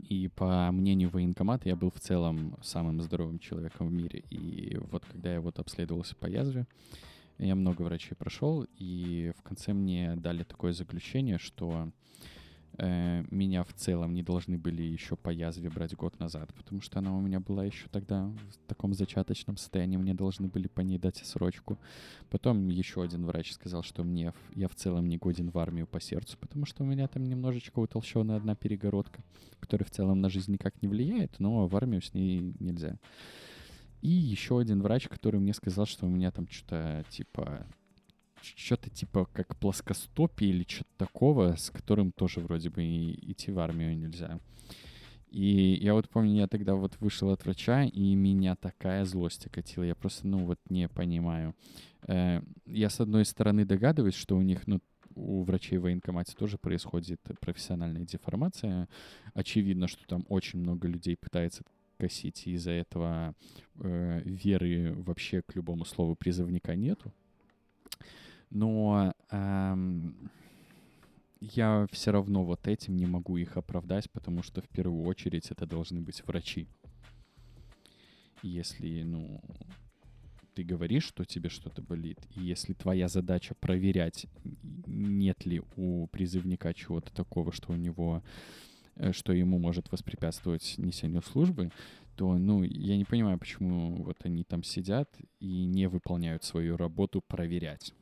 [0.08, 4.24] и по мнению военкомата я был в целом самым здоровым человеком в мире.
[4.30, 6.66] И вот когда я вот обследовался по язве,
[7.38, 11.90] я много врачей прошел, и в конце мне дали такое заключение, что
[12.78, 16.98] э, меня в целом не должны были еще по язве брать год назад, потому что
[16.98, 20.98] она у меня была еще тогда в таком зачаточном состоянии, мне должны были по ней
[20.98, 21.78] дать срочку.
[22.30, 26.00] Потом еще один врач сказал, что мне я в целом не годен в армию по
[26.00, 29.22] сердцу, потому что у меня там немножечко утолщенная одна перегородка,
[29.60, 32.98] которая в целом на жизнь никак не влияет, но в армию с ней нельзя.
[34.00, 37.66] И еще один врач, который мне сказал, что у меня там что-то типа
[38.42, 43.58] что-то типа как плоскостопие или что-то такого, с которым тоже вроде бы и идти в
[43.58, 44.40] армию нельзя.
[45.30, 49.84] И я вот помню, я тогда вот вышел от врача, и меня такая злость окатила.
[49.84, 51.54] Я просто, ну, вот не понимаю.
[52.06, 54.80] Э, я, с одной стороны, догадываюсь, что у них, ну,
[55.14, 58.88] у врачей в военкомате тоже происходит профессиональная деформация.
[59.34, 61.62] Очевидно, что там очень много людей пытается
[61.98, 63.34] косить, и из-за этого
[63.80, 67.12] э, веры вообще к любому слову призывника нету.
[68.50, 70.30] Но эм,
[71.40, 75.66] я все равно вот этим не могу их оправдать, потому что в первую очередь это
[75.66, 76.68] должны быть врачи.
[78.42, 79.40] Если, ну,
[80.54, 84.26] ты говоришь, что тебе что-то болит, и если твоя задача проверять,
[84.86, 88.22] нет ли у призывника чего-то такого, что у него,
[89.12, 91.70] что ему может воспрепятствовать несению службы,
[92.16, 95.08] то, ну, я не понимаю, почему вот они там сидят
[95.40, 97.94] и не выполняют свою работу проверять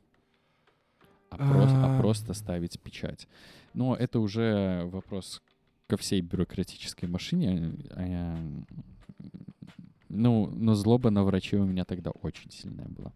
[1.30, 3.28] а, просто, а просто ставить печать.
[3.74, 5.42] Но это уже вопрос
[5.86, 7.74] ко всей бюрократической машине.
[7.90, 8.38] А
[10.08, 13.12] ну, но злоба на врачей у меня тогда очень сильная была.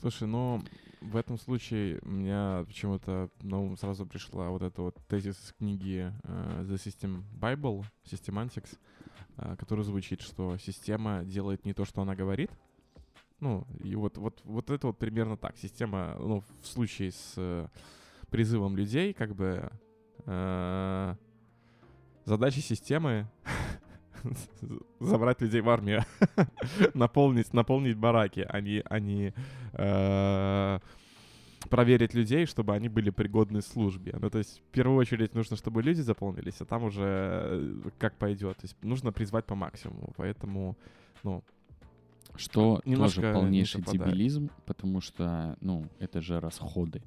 [0.00, 0.62] Слушай, ну,
[1.00, 6.12] в этом случае у меня почему-то на ум сразу пришла вот эта вот тезис книги
[6.22, 8.78] uh, The System Bible, Systemantics,
[9.36, 12.50] uh, который звучит, что система делает не то, что она говорит,
[13.40, 15.56] ну, и вот, вот, вот это вот примерно так.
[15.56, 17.68] Система, ну, в случае с э,
[18.30, 19.70] призывом людей, как бы
[20.26, 21.14] э,
[22.26, 23.26] задача системы
[25.00, 26.04] забрать людей в армию,
[26.94, 29.32] наполнить, наполнить бараки, а не, а не
[29.72, 30.78] э,
[31.68, 34.16] проверить людей, чтобы они были пригодны службе.
[34.20, 38.16] Ну, то есть, в первую очередь, нужно, чтобы люди заполнились, а там уже э, как
[38.16, 38.56] пойдет.
[38.56, 40.12] То есть, нужно призвать по максимуму.
[40.16, 40.76] Поэтому,
[41.22, 41.42] ну,
[42.36, 47.02] что Немножко тоже полнейший дебилизм, потому что, ну, это же расходы.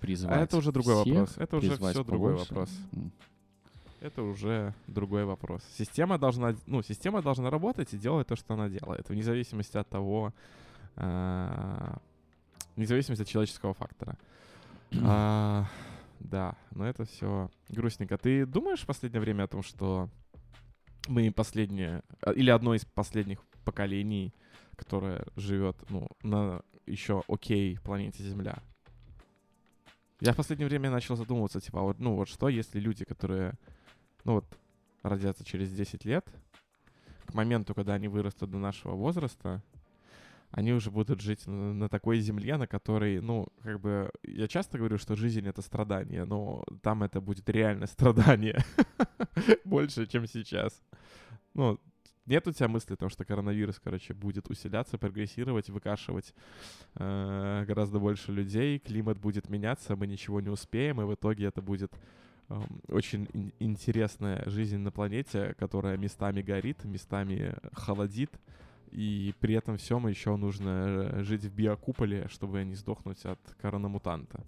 [0.00, 1.34] Призвать а это уже другой всех, вопрос.
[1.38, 2.70] Это уже все другой вопрос.
[4.00, 5.62] Это уже другой вопрос.
[5.76, 9.88] Система должна, ну, система должна работать и делать то, что она делает, вне зависимости от
[9.88, 10.32] того,
[10.96, 11.96] э,
[12.76, 14.16] вне зависимости от человеческого фактора.
[15.04, 15.66] а,
[16.20, 18.18] да, но это все грустненько.
[18.18, 20.08] Ты думаешь в последнее время о том, что
[21.08, 24.32] мы последние, а, или одно из последних поколений,
[24.76, 28.62] которое живет, ну, на еще окей планете Земля.
[30.20, 33.54] Я в последнее время начал задумываться, типа, вот, ну, вот что, если люди, которые,
[34.28, 34.58] ну, вот,
[35.02, 36.30] родятся через 10 лет,
[37.24, 39.62] к моменту, когда они вырастут до нашего возраста,
[40.50, 44.98] они уже будут жить на, такой земле, на которой, ну, как бы, я часто говорю,
[44.98, 48.62] что жизнь— это страдание, но там это будет реально страдание
[49.64, 50.78] больше, чем сейчас.
[51.54, 51.80] Ну,
[52.26, 56.34] нет у тебя мысли о том, что коронавирус, короче, будет усиляться, прогрессировать, выкашивать
[56.96, 61.62] э, гораздо больше людей, климат будет меняться, мы ничего не успеем, и в итоге это
[61.62, 61.94] будет
[62.88, 68.30] очень ин- интересная жизнь на планете, которая местами горит, местами холодит,
[68.90, 74.44] и при этом всем еще нужно э, жить в биокуполе, чтобы не сдохнуть от коронамутанта.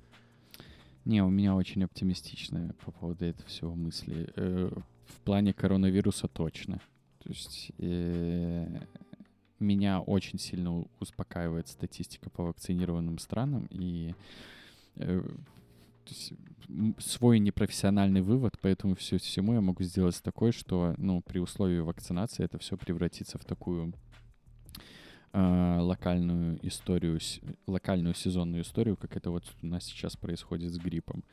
[1.04, 4.30] Не, у меня очень оптимистичные по поводу этого всего мысли.
[4.36, 4.70] Э,
[5.06, 6.80] в плане коронавируса точно.
[7.22, 8.80] То есть э,
[9.58, 14.14] меня очень сильно успокаивает статистика по вакцинированным странам и
[14.96, 15.22] э,
[16.98, 22.44] свой непрофессиональный вывод, поэтому все всему я могу сделать такой, что ну, при условии вакцинации
[22.44, 23.92] это все превратится в такую
[25.32, 27.18] э, локальную историю,
[27.66, 31.24] локальную сезонную историю, как это вот у нас сейчас происходит с гриппом.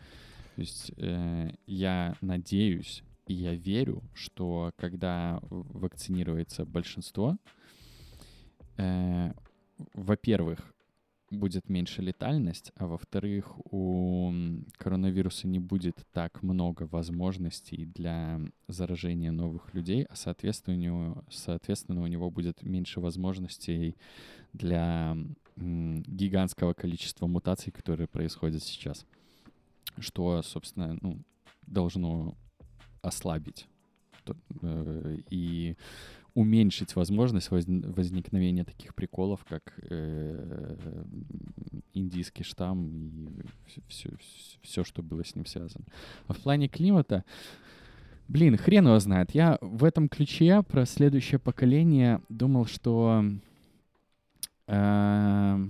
[0.55, 7.37] То есть э, я надеюсь, и я верю, что когда вакцинируется большинство,
[8.77, 9.33] э,
[9.93, 10.73] во-первых,
[11.29, 14.31] будет меньше летальность, а во-вторых, у
[14.77, 22.01] коронавируса не будет так много возможностей для заражения новых людей, а соответственно у него, соответственно,
[22.01, 23.95] у него будет меньше возможностей
[24.53, 25.17] для
[25.57, 29.05] гигантского количества мутаций, которые происходят сейчас.
[29.97, 31.19] Что, собственно, ну,
[31.65, 32.37] должно
[33.01, 33.67] ослабить
[34.61, 35.75] э, и
[36.37, 40.75] уменьшить возможность возникновения таких приколов, как э,
[41.95, 43.41] индийский штамм
[43.75, 43.81] и
[44.61, 45.85] все, что было с ним связано.
[46.27, 47.25] А в плане климата,
[48.27, 49.31] блин, хрен его знает.
[49.31, 53.23] Я в этом ключе про следующее поколение думал, что
[54.67, 55.67] э,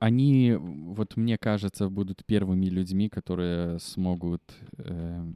[0.00, 4.42] они, вот мне кажется, будут первыми людьми, которые смогут,
[4.78, 5.32] э,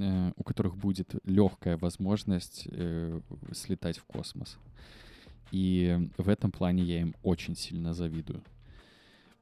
[0.00, 3.20] э, у которых будет легкая возможность э,
[3.52, 4.58] слетать в космос.
[5.52, 8.42] И в этом плане я им очень сильно завидую.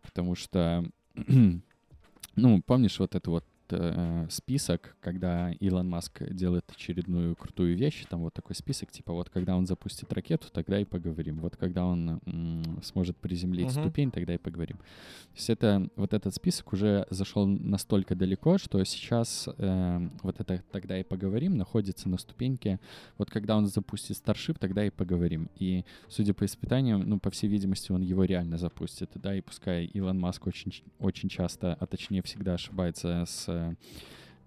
[0.03, 0.85] Потому что,
[2.37, 8.23] ну, помнишь вот это вот э, список, когда Илон Маск делает очередную крутую вещь, там
[8.23, 11.41] вот такой список, типа вот когда он запустит ракету, тогда и поговорим.
[11.41, 13.83] Вот когда он м- сможет приземлить uh-huh.
[13.83, 14.77] ступень, тогда и поговорим.
[14.77, 20.63] То есть это, вот этот список уже зашел настолько далеко, что сейчас э, вот это
[20.73, 22.81] «тогда и поговорим» находится на ступеньке,
[23.19, 25.49] вот когда он запустит Starship, тогда и поговорим.
[25.57, 29.85] И, судя по испытаниям, ну, по всей видимости, он его реально запустит, да, и пускай
[29.87, 33.47] Илон Маск очень, очень часто, а точнее всегда ошибается с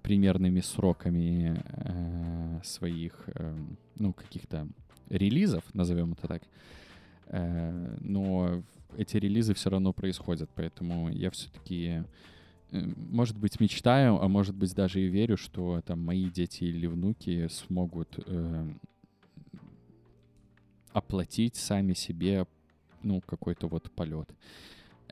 [0.02, 3.58] примерными сроками э, своих, э,
[3.98, 4.68] ну, каких-то
[5.10, 6.44] релизов, назовем это так.
[7.28, 8.64] Э, но
[8.98, 12.04] эти релизы все равно происходят, поэтому я все-таки,
[12.72, 12.82] э,
[13.12, 17.48] может быть, мечтаю, а может быть, даже и верю, что там мои дети или внуки
[17.50, 18.70] смогут э,
[20.92, 22.46] оплатить сами себе,
[23.04, 24.30] ну, какой-то вот полет.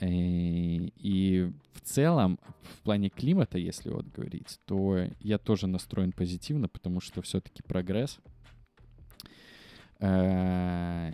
[0.08, 7.02] И в целом, в плане климата, если вот говорить, то я тоже настроен позитивно, потому
[7.02, 8.20] что все-таки прогресс.
[10.00, 11.12] Э,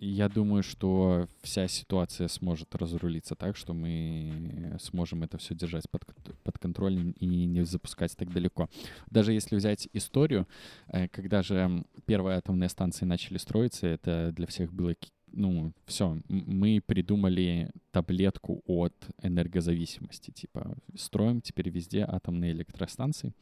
[0.00, 6.04] я думаю, что вся ситуация сможет разрулиться так, что мы сможем это все держать под,
[6.42, 8.68] под контролем и не запускать так далеко.
[9.10, 10.46] Даже если взять историю,
[10.88, 14.94] э, когда же первые атомные станции начали строиться, это для всех было
[15.36, 20.30] ну, все, мы придумали таблетку от энергозависимости.
[20.30, 23.32] Типа, строим теперь везде атомные электростанции.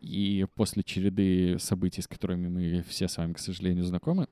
[0.00, 4.28] И после череды событий, с которыми мы все с вами, к сожалению, знакомы,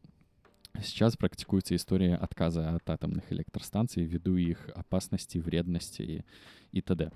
[0.82, 6.24] сейчас практикуется история отказа от атомных электростанций ввиду их опасности, вредности и,
[6.72, 7.10] и т.д.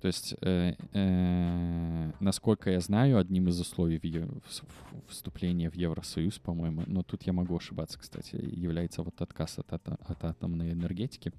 [0.00, 4.00] То есть, э, э, насколько я знаю, одним из условий
[5.08, 9.86] вступления в Евросоюз, по-моему, но тут я могу ошибаться, кстати, является вот отказ от, от,
[9.88, 11.32] от атомной энергетики.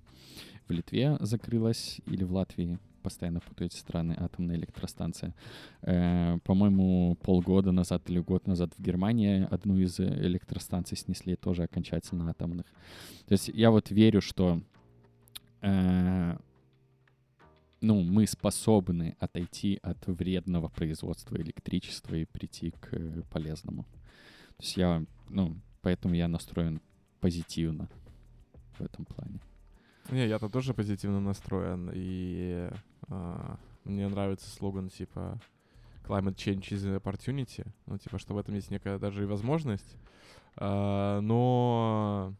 [0.67, 5.33] В Литве закрылась или в Латвии, постоянно путаю эти страны, атомная электростанция.
[5.81, 12.29] Э, по-моему, полгода назад или год назад в Германии одну из электростанций снесли тоже окончательно
[12.29, 12.67] атомных.
[13.25, 14.61] То есть я вот верю, что
[15.61, 16.37] э,
[17.81, 23.83] ну, мы способны отойти от вредного производства электричества и прийти к э, полезному.
[24.57, 26.79] То есть я, ну, поэтому я настроен
[27.19, 27.89] позитивно
[28.77, 29.39] в этом плане.
[30.11, 32.69] Не, я-то тоже позитивно настроен, и
[33.07, 35.39] э, мне нравится слоган типа
[36.03, 39.97] Climate Change is an opportunity, ну, типа, что в этом есть некая даже и возможность,
[40.57, 42.35] э, но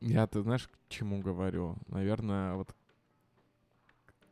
[0.00, 1.76] я, ты знаешь, к чему говорю?
[1.88, 2.75] Наверное, вот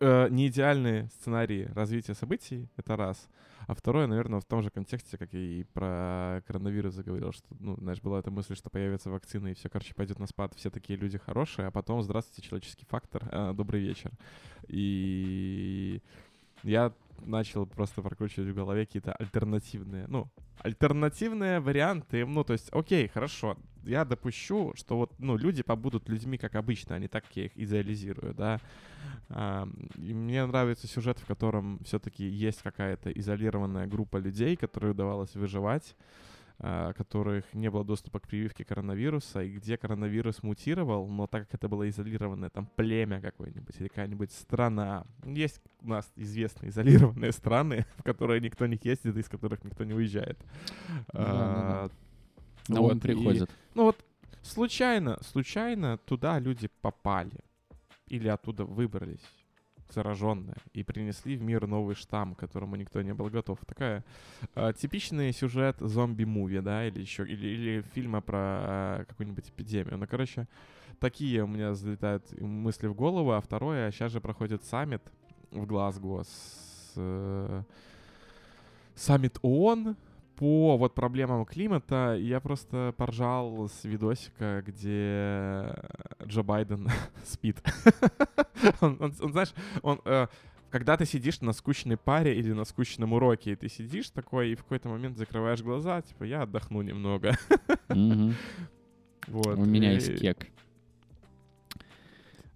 [0.05, 3.29] э, не идеальные сценарии развития событий, это раз.
[3.67, 7.77] А второе, наверное, в том же контексте, как я и про коронавирус заговорил, что, ну,
[7.77, 10.99] знаешь, была эта мысль, что появится вакцина, и все, короче, пойдет на спад, все такие
[10.99, 14.11] люди хорошие, а потом, здравствуйте, человеческий фактор, э, добрый вечер.
[14.69, 16.03] И
[16.63, 16.93] я
[17.25, 20.29] начал просто прокручивать в голове какие-то альтернативные, ну,
[20.59, 23.57] альтернативные варианты, ну, то есть, окей, хорошо,
[23.87, 27.45] я допущу, что вот, ну, люди побудут людьми, как обычно, а не так, как я
[27.47, 28.61] их идеализирую, да.
[29.29, 35.35] А, и мне нравится сюжет, в котором все-таки есть какая-то изолированная группа людей, которой удавалось
[35.35, 35.97] выживать,
[36.61, 41.55] а, которых не было доступа к прививке коронавируса, и где коронавирус мутировал, но так как
[41.55, 45.05] это было изолированное там племя какое-нибудь или какая-нибудь страна.
[45.25, 49.95] Есть у нас известные изолированные страны, в которые никто не ездит, из которых никто не
[49.95, 50.39] уезжает.
[51.13, 51.91] Да, да,
[52.69, 53.51] вот, приходит.
[53.75, 54.05] ну вот
[54.43, 57.41] случайно, случайно туда люди попали
[58.09, 59.25] или оттуда выбрались
[59.91, 63.59] зараженная, и принесли в мир новый штамм, к которому никто не был готов.
[63.67, 64.05] Такая
[64.55, 69.99] э, типичный сюжет зомби-муви, да, или еще, или, или фильма про э, какую-нибудь эпидемию.
[69.99, 70.49] Ну, короче,
[71.01, 75.03] такие у меня залетают мысли в голову, а второе, сейчас же проходит саммит
[75.51, 76.93] в Глазго с...
[76.97, 77.63] Э,
[78.95, 79.97] саммит ООН,
[80.37, 85.75] по вот проблемам климата я просто поржал с видосика, где
[86.27, 86.89] Джо Байден
[87.25, 87.63] спит.
[88.81, 90.27] он, он, он, знаешь, он, э,
[90.71, 94.55] когда ты сидишь на скучной паре или на скучном уроке, и ты сидишь такой, и
[94.57, 97.37] в какой-то момент закрываешь глаза, типа, я отдохну немного.
[99.27, 99.57] Вот.
[99.59, 100.49] У меня и- есть кек.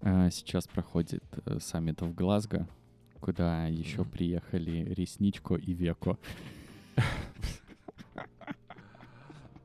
[0.01, 2.67] А, Сейчас проходит э, саммит в Глазго,
[3.19, 6.17] куда еще приехали Ресничко и Веко.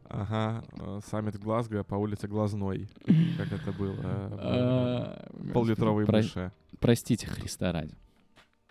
[0.09, 2.89] Ага, э, саммит Глазго по улице Глазной,
[3.39, 3.95] как это было.
[3.95, 6.53] э, А, в Поллитровой про- мыши.
[6.79, 7.95] Простите, Христа ради.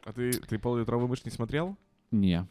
[0.06, 1.78] А ты, ты поллитровый мышь не смотрел?
[2.12, 2.46] Не.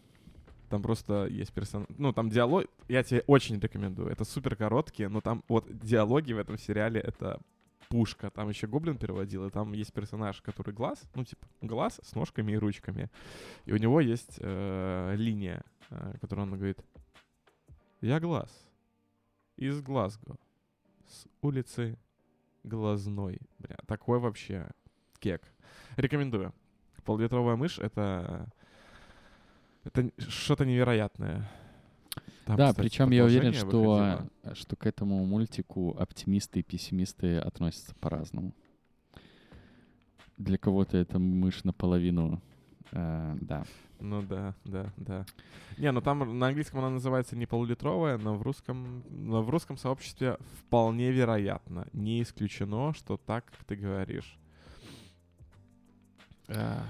[0.70, 1.86] Там просто есть персонаж...
[1.98, 2.64] Ну, там диалог...
[2.88, 4.08] Я тебе очень рекомендую.
[4.08, 7.40] Это супер короткие, но там вот диалоги в этом сериале— это
[7.88, 8.30] пушка.
[8.30, 12.52] Там еще Гоблин переводил, и там есть персонаж, который глаз, ну, типа, глаз с ножками
[12.52, 13.10] и ручками.
[13.66, 16.78] И у него есть э, линия, э, которую он говорит
[18.00, 18.48] «Я глаз
[19.62, 20.36] из Глазго,
[21.06, 21.98] с улицы
[22.64, 23.38] Глазной».
[23.58, 24.70] Бля, такой вообще
[25.18, 25.42] кек.
[25.96, 26.52] Рекомендую.
[27.04, 28.48] Поллитровая мышь— это...
[29.84, 31.50] Это что-то невероятное.
[32.44, 34.54] Там, да, кстати, причем я уверен, что, выходило.
[34.54, 38.54] что к этому мультику оптимисты и пессимисты относятся по-разному.
[40.38, 42.40] Для кого-то это мышь наполовину,
[42.93, 43.64] э, да.
[44.01, 45.26] Ну да, да, да.
[45.78, 49.76] Не, ну там на английском она называется не полулитровая, но в русском, но в русском
[49.76, 51.86] сообществе вполне вероятно.
[51.93, 54.38] Не исключено, что так, как ты говоришь.
[56.49, 56.84] А,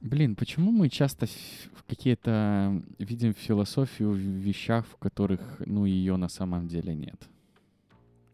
[0.00, 6.28] Блин, почему мы часто в какие-то видим философию в вещах, в которых, ну, ее на
[6.28, 7.28] самом деле нет?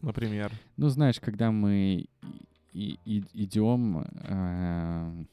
[0.01, 0.53] Например.
[0.77, 2.07] Ну, знаешь, когда мы
[2.77, 5.25] и- и- идем, э,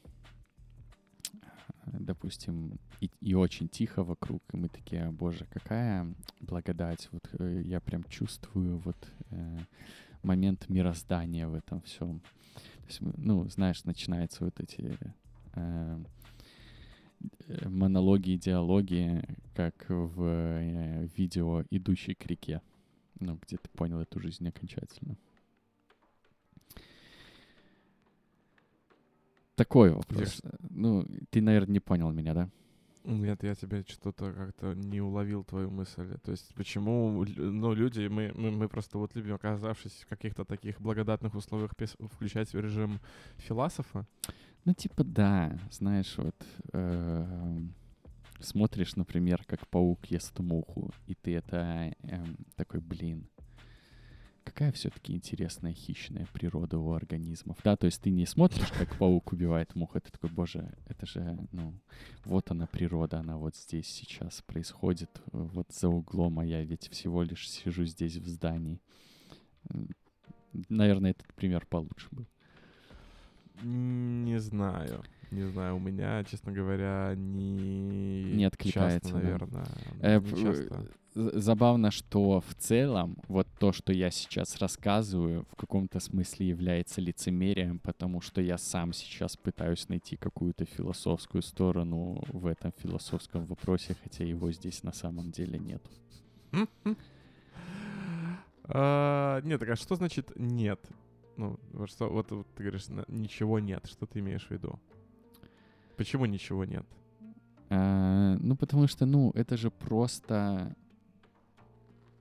[1.86, 6.06] допустим, и, и очень тихо вокруг, и мы такие, «О, боже, какая
[6.40, 8.96] благодать, вот э, я прям чувствую вот
[9.30, 9.58] э,
[10.22, 12.20] момент мироздания в этом всем.
[12.20, 14.98] То есть, ну, знаешь, начинаются вот эти
[15.54, 16.04] э,
[17.48, 19.22] э, монологи, диалоги,
[19.54, 22.62] как в э, видео «Идущий к реке».
[23.20, 25.16] Ну, где ты понял эту жизнь окончательно.
[29.54, 30.42] Такой вопрос.
[30.70, 32.50] Ну, ты, наверное, не понял меня, да?
[33.04, 36.16] Нет, я тебе что-то как-то не уловил твою мысль.
[36.24, 40.80] То есть почему, ну, люди, мы, мы, мы просто вот любим, оказавшись в каких-то таких
[40.80, 43.00] благодатных условиях, включать в режим
[43.36, 44.06] философа.
[44.64, 46.34] Ну, типа, да, знаешь, вот
[46.72, 47.74] эм,
[48.40, 53.28] смотришь, например, как паук ест муху, и ты это эм, такой, блин,
[54.44, 59.32] какая все-таки интересная хищная природа у организмов, да, то есть ты не смотришь, как паук
[59.32, 61.74] убивает муху, ты такой, боже, это же, ну,
[62.24, 67.22] вот она природа, она вот здесь сейчас происходит, вот за углом, а я ведь всего
[67.22, 68.80] лишь сижу здесь в здании.
[70.68, 72.26] Наверное, этот пример получше был.
[73.62, 75.02] Не знаю.
[75.34, 78.34] Не знаю, у меня, честно говоря, не...
[78.34, 79.22] Не откликается, часто, да?
[79.22, 79.66] наверное.
[80.00, 80.86] Э, не часто.
[81.14, 87.78] Забавно, что в целом вот то, что я сейчас рассказываю, в каком-то смысле является лицемерием,
[87.78, 94.24] потому что я сам сейчас пытаюсь найти какую-то философскую сторону в этом философском вопросе, хотя
[94.24, 95.82] его здесь на самом деле нет.
[98.66, 100.80] А, Нет, так а что значит нет?
[101.36, 103.86] Ну, вот что, вот, вот ты говоришь, ничего нет.
[103.86, 104.78] Что ты имеешь в виду?
[105.96, 106.84] Почему ничего нет?
[107.70, 110.74] А, ну, потому что, ну, это же просто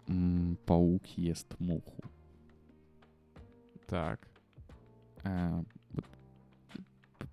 [0.07, 1.95] м, паук ест муху.
[3.87, 4.27] Так.
[5.23, 6.05] А, вот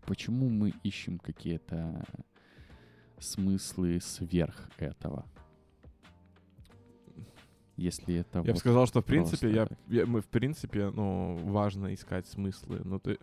[0.07, 2.05] почему мы ищем какие-то
[3.19, 5.25] смыслы сверх этого?
[7.77, 11.37] Если это Я бы вот сказал, что в принципе, я, я- мы в принципе, ну,
[11.45, 12.81] важно искать смыслы.
[12.85, 13.19] Ну, ты...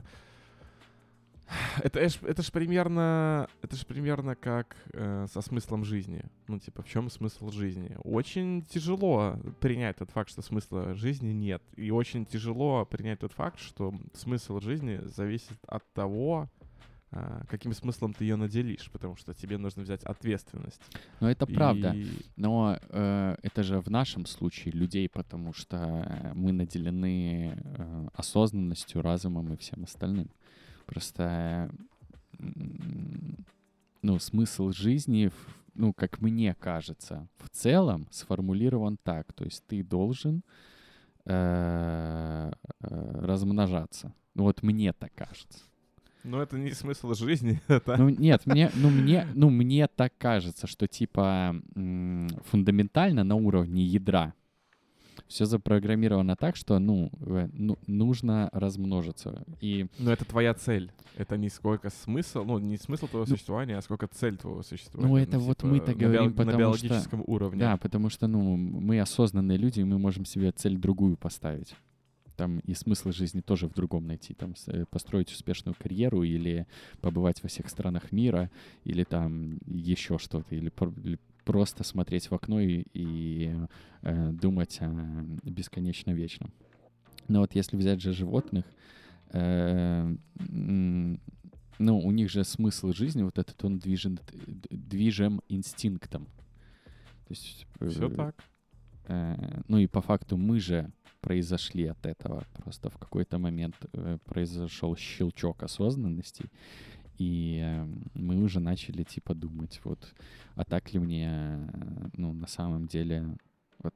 [1.83, 6.23] Это, ж, это ж примерно, это ж примерно как э, со смыслом жизни.
[6.47, 7.95] Ну, типа, в чем смысл жизни?
[8.03, 11.61] Очень тяжело принять тот факт, что смысла жизни нет.
[11.77, 16.49] И очень тяжело принять тот факт, что смысл жизни зависит от того,
[17.11, 20.81] а, каким смыслом ты ее наделишь, потому что тебе нужно взять ответственность.
[21.21, 21.91] Но это правда.
[21.95, 28.07] И- Но э, это же в нашем случае людей, потому что э, мы наделены э,
[28.13, 30.29] осознанностью, разумом и всем остальным.
[30.87, 31.69] Просто,
[34.01, 35.31] ну, смысл жизни,
[35.75, 39.31] ну, как мне кажется, в целом сформулирован так.
[39.33, 40.43] То есть ты должен
[41.25, 44.13] э, э, размножаться.
[44.33, 45.59] Ну, вот мне так кажется.
[46.23, 47.95] Но это не смысл жизни, это...
[47.97, 54.33] Ну нет, мне, ну мне, ну мне так кажется, что типа фундаментально на уровне ядра
[55.27, 59.43] Все запрограммировано так, что, ну, э, ну, нужно размножиться.
[59.59, 60.89] И Но это твоя цель.
[61.17, 65.11] Это не сколько смысл, ну, не смысл твоего Ну, существования, а сколько цель твоего существования.
[65.13, 66.57] Ну, это вот мы-то на био- говорим, На потому что-
[66.87, 67.59] биологическом уровне.
[67.59, 71.75] Да, потому что, ну, мы осознанные люди, и мы можем себе цель другую поставить.
[72.37, 74.33] Там и смысл жизни тоже в другом найти.
[74.35, 76.67] Там э, построить успешную карьеру или
[77.01, 78.49] побывать во всех странах мира,
[78.85, 80.71] или там еще что-то, или,
[81.03, 83.55] или просто смотреть в окно и, и,
[84.01, 84.89] э, думать о
[85.43, 86.51] бесконечно вечном.
[87.29, 88.65] Но вот если взять же животных,
[89.31, 90.15] э,
[91.79, 94.19] ну, у них же смысл жизни, вот этот он движен,
[94.69, 96.25] движем инстинктом.
[97.27, 98.43] То есть, Все э, так.
[99.07, 100.91] Э, ну и по факту мы же
[101.21, 102.43] произошли от этого.
[102.55, 106.51] Просто в какой-то момент э, произошел щелчок осознанности,
[107.17, 110.13] и э, мы уже начали типа думать, вот,
[110.55, 113.37] а так ли мне, э, ну, на самом деле,
[113.79, 113.93] вот,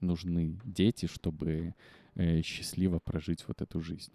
[0.00, 1.74] нужны дети, чтобы
[2.14, 4.12] э, счастливо прожить вот эту жизнь.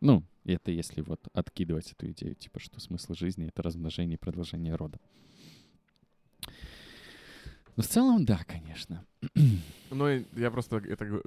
[0.00, 4.74] Ну, это если вот откидывать эту идею, типа, что смысл жизни— это размножение и продолжение
[4.74, 5.00] рода.
[7.76, 9.04] Но в целом, да, конечно.
[9.90, 10.06] Ну,
[10.36, 11.22] я просто это г-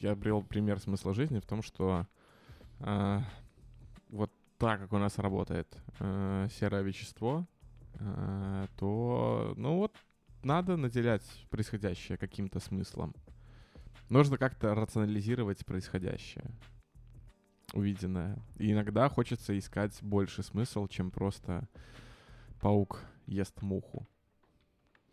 [0.00, 2.06] я привел пример смысла жизни в том, что
[2.80, 3.22] а,
[4.08, 7.46] вот так как у нас работает э, серое вещество,
[7.94, 9.94] э, то ну вот
[10.42, 13.14] надо наделять происходящее каким-то смыслом.
[14.08, 16.44] Нужно как-то рационализировать происходящее,
[17.72, 18.38] увиденное.
[18.56, 21.68] И иногда хочется искать больше смысл, чем просто
[22.60, 24.06] паук ест муху.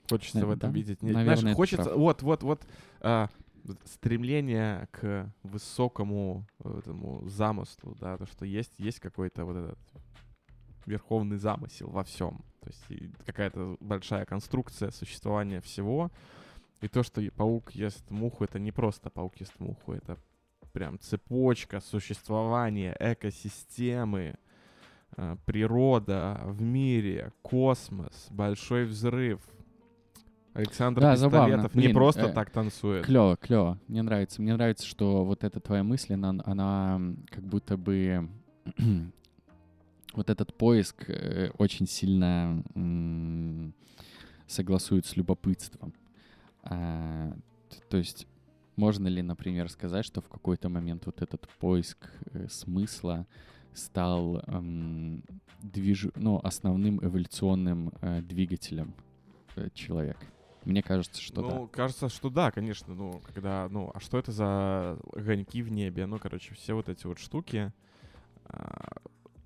[0.09, 1.01] Хочется Э, в этом да, видеть.
[1.01, 1.85] не- наверное, знаешь, хочется.
[1.85, 1.97] прав.
[1.97, 2.67] Вот, вот, вот.
[3.01, 3.42] а, вот
[3.86, 9.80] стремление к высокому э, этому замыслу, да, то, что есть, есть какой-то вот этот
[10.86, 12.43] верховный замысел во всем.
[12.61, 16.11] То есть какая-то большая конструкция существования всего.
[16.82, 20.18] И то, что паук ест муху, это не просто паук ест муху, это
[20.74, 24.36] прям цепочка существования экосистемы,
[25.16, 29.39] э, природа в мире, космос, большой взрыв.
[30.53, 31.47] Александр Да, забавно.
[31.47, 33.05] Пистолетов не Блин, просто э, так танцует.
[33.05, 33.79] Клево, клево.
[33.87, 34.41] Мне нравится.
[34.41, 38.29] Мне нравится, что вот эта твоя мысль, она, она как будто бы
[40.13, 42.63] вот этот поиск э, очень сильно
[44.47, 45.93] согласует с любопытством.
[46.63, 47.33] А,
[47.89, 48.27] то есть
[48.75, 53.27] можно ли, например, сказать, что в какой-то момент вот этот поиск э, смысла
[53.73, 55.23] стал эм,
[55.61, 56.07] движ...
[56.15, 58.95] ну, основным эволюционным э, двигателем
[59.55, 60.25] э, человека?
[60.66, 61.55] Мне кажется, что да.
[61.55, 62.93] ну, кажется, что да, конечно.
[62.93, 66.05] Ну, когда, ну, а что это за огоньки в небе?
[66.05, 67.74] Ну, короче, все вот эти вот штуки
[68.45, 68.93] а,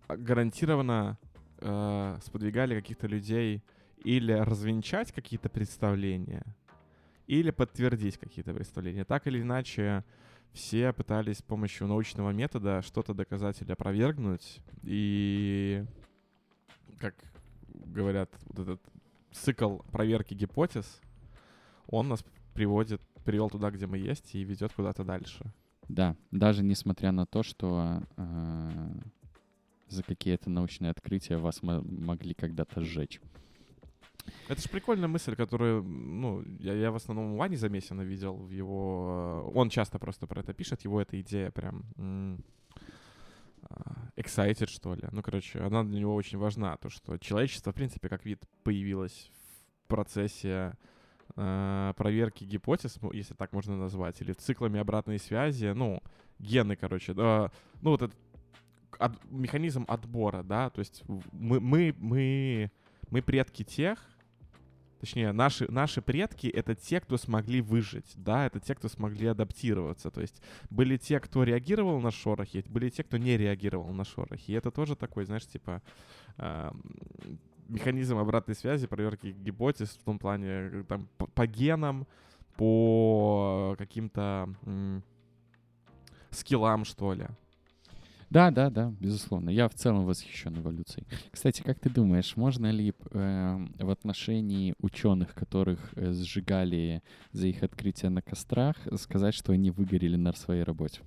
[0.09, 1.17] гарантированно
[1.59, 3.63] а, сподвигали каких-то людей
[4.03, 6.43] или развенчать какие-то представления,
[7.25, 9.03] или подтвердить какие-то представления.
[9.03, 10.03] Так или иначе,
[10.53, 14.59] все пытались с помощью научного метода что-то доказать или опровергнуть.
[14.83, 15.83] И,
[16.99, 17.15] как
[17.73, 18.81] говорят, вот этот
[19.31, 21.01] цикл проверки гипотез,
[21.87, 22.23] он нас
[22.53, 25.45] приводит, привел туда, где мы есть, и ведет куда-то дальше.
[25.87, 28.99] Да, даже несмотря на то, что э,
[29.87, 33.21] за какие-то научные открытия вас мо- могли когда-то сжечь.
[34.49, 38.49] Это же прикольная мысль, которую, ну, я, я в основном у Вани Замесина видел в
[38.49, 39.45] его...
[39.47, 41.85] э, Он часто просто про это пишет, его эта идея прям
[43.69, 45.03] а, excited, что ли.
[45.11, 49.31] Ну, короче, она для него очень важна, то, что человечество, в принципе, как вид появилось
[49.83, 50.73] в процессе
[51.37, 56.01] э, проверки гипотез, если так можно назвать, или циклами обратной связи, ну,
[56.39, 58.17] гены, короче, да, ну, вот этот
[58.99, 62.71] от- механизм отбора, да, то есть мы, мы, мы,
[63.09, 63.99] мы предки тех,
[64.99, 70.09] точнее, наши, наши предки— это те, кто смогли выжить, да, это те, кто смогли адаптироваться,
[70.09, 74.51] то есть были те, кто реагировал на шорохи, были те, кто не реагировал на шорохи,
[74.51, 75.81] и это тоже такой, знаешь, типа
[76.37, 76.81] эм,
[77.69, 82.07] механизм обратной связи, проверки гипотез в том плане, э, там, по, по генам,
[82.55, 85.03] по каким-то м,
[86.31, 87.27] скиллам, что ли.
[88.29, 89.49] Да, да, да, безусловно.
[89.49, 91.07] Я в целом восхищен эволюцией.
[91.31, 97.01] Кстати, как ты думаешь, можно ли э, в отношении ученых, которых э, сжигали
[97.31, 100.99] за их открытие на кострах, сказать, что они выгорели на своей работе?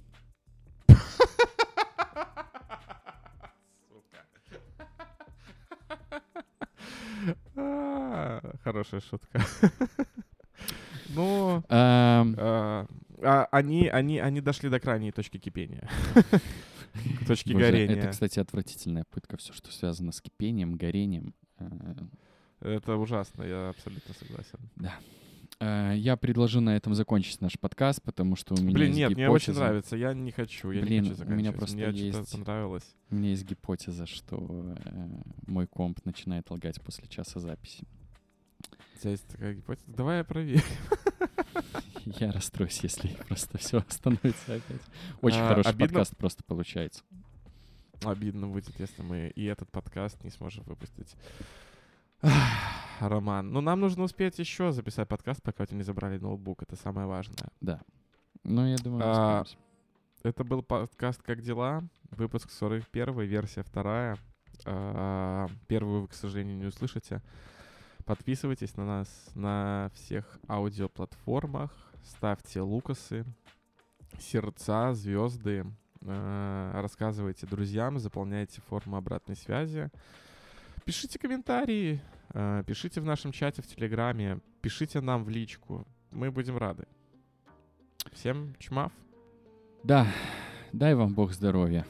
[8.63, 9.41] Хорошая шутка.
[11.13, 12.87] Ну, Эм, а,
[13.21, 15.89] а, они, они, они дошли до крайней точки кипения.
[17.23, 17.97] К точке боже, горения.
[17.97, 19.37] Это, кстати, отвратительная пытка.
[19.37, 21.35] Все, что связано с кипением, горением.
[21.59, 21.95] э,
[22.61, 24.59] Это ужасно, я абсолютно согласен.
[25.59, 29.11] Э, Я предложу на этом закончить наш подкаст, потому что у меня Блин, есть нет,
[29.15, 29.97] мне очень гипотеза- нравится.
[29.97, 30.71] Я не хочу.
[30.71, 31.57] Я Блин, не хочу у меня заканчивать.
[31.59, 32.95] просто Мне есть- понравилось.
[33.11, 34.37] У меня есть гипотеза, что
[34.85, 37.85] э, мой комп начинает лгать после часа записи.
[38.97, 39.85] У тебя есть такая гипотеза?
[39.89, 40.63] Давай я проверю.
[42.07, 44.81] Я расстроюсь, если просто все остановится опять.
[45.21, 47.03] Очень А, хороший обидно- подкаст просто получается.
[48.05, 51.15] Обидно будет, если мы и этот подкаст не сможем выпустить.
[53.01, 56.63] Роман, ну нам нужно успеть еще записать подкаст, пока у тебя не забрали ноутбук.
[56.63, 57.51] Это самое важное.
[57.61, 57.81] Да.
[58.45, 59.45] Ну, я думаю, А.
[60.23, 64.17] Это был подкаст «Как дела?», выпуск 41, версия 2.
[64.67, 67.23] А, Первую вы, к сожалению, не услышите.
[68.07, 71.71] Подписывайтесь на нас на всех аудиоплатформах,
[72.03, 73.25] ставьте лукасы,
[74.19, 75.65] сердца, звезды,
[76.03, 79.91] а, рассказывайте друзьям, заполняйте форму обратной связи.
[80.85, 85.87] Пишите комментарии, а, пишите в нашем чате в Телеграме, пишите нам в личку.
[86.11, 86.87] Мы будем рады.
[88.13, 88.93] Всем чмав.
[89.85, 90.07] Да,
[90.73, 91.87] дай вам бог здоровья.